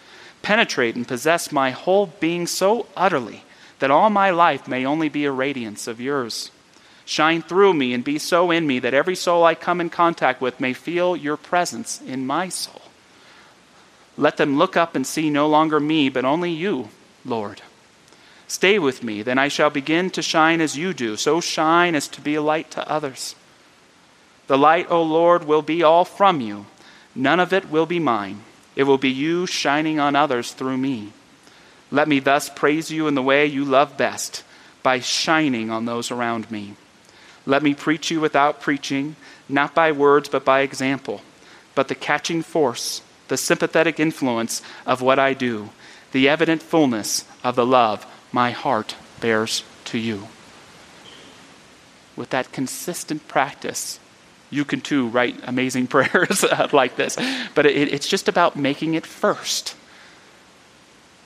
Penetrate 0.41 0.95
and 0.95 1.09
possess 1.09 1.51
my 1.51 1.73
whole 1.73 2.07
being 2.21 2.47
so 2.47 2.87
utterly 2.97 3.43
that 3.81 3.91
all 3.91 4.09
my 4.09 4.31
life 4.31 4.69
may 4.69 4.87
only 4.87 5.09
be 5.09 5.25
a 5.25 5.33
radiance 5.33 5.89
of 5.89 6.01
yours. 6.01 6.53
Shine 7.05 7.43
through 7.43 7.75
me 7.75 7.93
and 7.93 8.05
be 8.05 8.21
so 8.21 8.53
in 8.53 8.69
me 8.69 8.79
that 8.79 8.95
every 8.95 9.17
soul 9.17 9.43
I 9.43 9.57
come 9.57 9.81
in 9.81 9.91
contact 9.91 10.41
with 10.41 10.61
may 10.61 10.73
feel 10.73 11.17
your 11.17 11.37
presence 11.37 12.01
in 12.01 12.25
my 12.25 12.49
soul. 12.51 12.83
Let 14.17 14.37
them 14.37 14.59
look 14.59 14.77
up 14.77 14.95
and 14.95 15.05
see 15.05 15.29
no 15.29 15.49
longer 15.49 15.81
me, 15.81 16.09
but 16.09 16.25
only 16.25 16.53
you, 16.53 16.91
Lord. 17.25 17.63
Stay 18.47 18.79
with 18.79 19.03
me, 19.03 19.23
then 19.23 19.39
I 19.39 19.49
shall 19.49 19.71
begin 19.71 20.09
to 20.11 20.23
shine 20.23 20.61
as 20.61 20.79
you 20.79 20.95
do, 20.95 21.17
so 21.17 21.41
shine 21.41 21.97
as 21.97 22.07
to 22.07 22.21
be 22.21 22.37
a 22.37 22.43
light 22.43 22.71
to 22.71 22.89
others. 22.89 23.35
The 24.51 24.59
light, 24.59 24.91
O 24.91 25.01
Lord, 25.01 25.45
will 25.45 25.63
be 25.63 25.85
all 25.85 26.05
from 26.05 26.41
you. 26.41 26.67
None 27.15 27.39
of 27.39 27.53
it 27.53 27.71
will 27.71 27.87
be 27.87 28.01
mine. 28.01 28.43
It 28.75 28.83
will 28.83 28.99
be 28.99 29.09
you 29.09 29.47
shining 29.47 30.01
on 30.01 30.17
others 30.17 30.51
through 30.51 30.77
me. 30.77 31.13
Let 31.93 32.09
me 32.09 32.19
thus 32.19 32.51
praise 32.51 32.91
you 32.91 33.07
in 33.07 33.15
the 33.15 33.23
way 33.23 33.47
you 33.47 33.65
love 33.65 33.97
best, 33.97 34.43
by 34.83 34.99
shining 34.99 35.71
on 35.71 35.85
those 35.85 36.11
around 36.11 36.51
me. 36.51 36.75
Let 37.47 37.63
me 37.63 37.75
preach 37.75 38.11
you 38.11 38.21
without 38.21 38.61
preaching, 38.61 39.15
not 39.49 39.73
by 39.73 39.93
words, 39.93 40.29
but 40.29 40.45
by 40.45 40.63
example. 40.63 41.21
But 41.77 41.87
the 41.87 41.95
catching 41.95 42.43
force, 42.43 43.03
the 43.29 43.37
sympathetic 43.37 44.01
influence 44.01 44.63
of 44.85 45.01
what 45.01 45.21
I 45.21 45.33
do, 45.33 45.71
the 46.11 46.29
evident 46.29 46.61
fullness 46.61 47.25
of 47.45 47.55
the 47.55 47.65
love 47.65 48.05
my 48.33 48.51
heart 48.51 48.97
bears 49.21 49.63
to 49.85 49.99
you. 49.99 50.27
With 52.17 52.31
that 52.31 52.51
consistent 52.51 53.29
practice, 53.29 54.00
you 54.51 54.65
can 54.65 54.81
too 54.81 55.09
write 55.09 55.37
amazing 55.45 55.87
prayers 55.95 56.45
uh, 56.45 56.69
like 56.73 56.97
this. 56.97 57.17
But 57.55 57.67
it, 57.67 57.93
it's 57.93 58.09
just 58.09 58.29
about 58.29 58.57
making 58.57 58.95
it 58.95 59.07
first. 59.07 59.77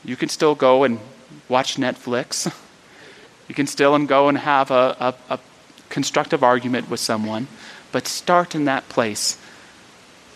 You 0.05 0.17
can 0.17 0.29
still 0.29 0.55
go 0.55 0.85
and 0.85 1.01
watch 1.49 1.77
Netflix. 1.77 2.53
You 3.47 3.55
can 3.55 3.67
still 3.67 3.95
and 3.95 4.09
go 4.09 4.31
and 4.31 4.39
have 4.39 4.71
a, 4.71 4.97
a, 4.99 5.35
a 5.35 5.39
constructive 5.91 6.43
argument 6.43 6.89
with 6.89 7.01
someone, 7.01 7.47
but 7.93 8.09
start 8.09 8.55
in 8.55 8.65
that 8.65 8.89
place 8.89 9.39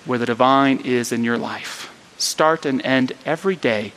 where 0.04 0.18
the 0.18 0.26
divine 0.26 0.80
is 0.80 1.10
in 1.10 1.24
your 1.24 1.38
life. 1.38 1.90
Start 2.18 2.66
and 2.66 2.84
end 2.84 3.12
every 3.24 3.56
day 3.56 3.92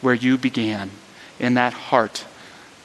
where 0.00 0.14
you 0.14 0.36
began, 0.36 0.90
in 1.38 1.54
that 1.54 1.72
heart 1.72 2.26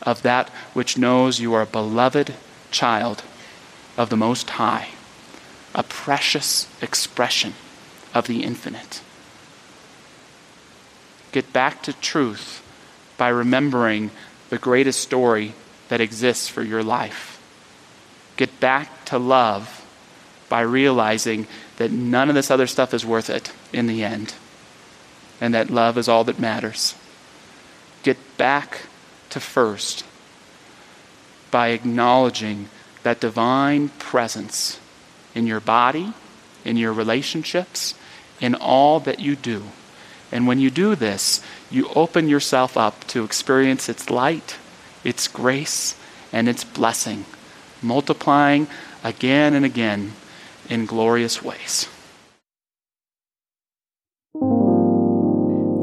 of 0.01 0.21
that 0.21 0.49
which 0.73 0.97
knows 0.97 1.39
you 1.39 1.53
are 1.53 1.63
a 1.63 1.67
beloved 1.67 2.33
child 2.71 3.23
of 3.97 4.09
the 4.09 4.17
Most 4.17 4.49
High, 4.51 4.89
a 5.75 5.83
precious 5.83 6.67
expression 6.81 7.53
of 8.13 8.25
the 8.25 8.43
infinite. 8.43 9.01
Get 11.31 11.53
back 11.53 11.83
to 11.83 11.93
truth 11.93 12.63
by 13.17 13.27
remembering 13.27 14.09
the 14.49 14.57
greatest 14.57 15.01
story 15.01 15.53
that 15.89 16.01
exists 16.01 16.47
for 16.47 16.63
your 16.63 16.81
life 16.81 17.35
get 18.37 18.59
back 18.59 19.05
to 19.05 19.17
love 19.17 19.85
by 20.49 20.61
realizing 20.61 21.47
that 21.77 21.91
none 21.91 22.29
of 22.29 22.35
this 22.35 22.51
other 22.51 22.67
stuff 22.67 22.93
is 22.93 23.05
worth 23.05 23.29
it 23.29 23.51
in 23.73 23.87
the 23.87 24.03
end, 24.03 24.33
and 25.41 25.53
that 25.53 25.69
love 25.69 25.97
is 25.97 26.07
all 26.07 26.23
that 26.23 26.39
matters. 26.39 26.95
Get 28.03 28.17
back 28.37 28.81
to 29.29 29.39
first 29.39 30.05
by 31.51 31.69
acknowledging 31.69 32.69
that 33.03 33.19
divine 33.19 33.89
presence 33.89 34.79
in 35.35 35.45
your 35.45 35.59
body, 35.59 36.13
in 36.63 36.77
your 36.77 36.93
relationships, 36.93 37.93
in 38.41 38.55
all 38.55 38.99
that 39.01 39.19
you 39.19 39.35
do. 39.35 39.63
And 40.31 40.47
when 40.47 40.59
you 40.59 40.71
do 40.71 40.95
this, 40.95 41.41
you 41.69 41.87
open 41.89 42.27
yourself 42.27 42.75
up 42.75 43.05
to 43.07 43.23
experience 43.23 43.87
its 43.87 44.09
light, 44.09 44.57
its 45.03 45.27
grace, 45.27 45.95
and 46.33 46.49
its 46.49 46.63
blessing 46.63 47.25
multiplying 47.85 48.67
again 49.03 49.53
and 49.53 49.65
again 49.65 50.13
in 50.69 50.85
glorious 50.85 51.41
ways. 51.43 51.87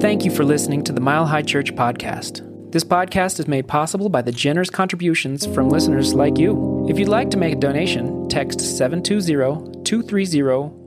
Thank 0.01 0.25
you 0.25 0.33
for 0.33 0.45
listening 0.45 0.83
to 0.85 0.93
the 0.93 1.01
Mile 1.01 1.27
High 1.27 1.43
Church 1.43 1.75
podcast. 1.75 2.52
This 2.73 2.85
podcast 2.85 3.39
is 3.39 3.47
made 3.47 3.69
possible 3.69 4.09
by 4.09 4.23
the 4.23 4.33
generous 4.33 4.71
contributions 4.71 5.45
from 5.45 5.69
listeners 5.69 6.15
like 6.15 6.39
you. 6.39 6.87
If 6.89 6.99
you'd 6.99 7.07
like 7.07 7.31
to 7.33 7.37
make 7.37 7.53
a 7.53 7.59
donation, 7.59 8.31
text 8.31 8.61
720 8.61 9.85
230 9.85 10.43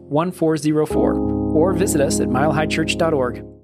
1404 0.09 1.13
or 1.13 1.73
visit 1.73 2.01
us 2.01 2.19
at 2.19 2.29
milehighchurch.org. 2.29 3.54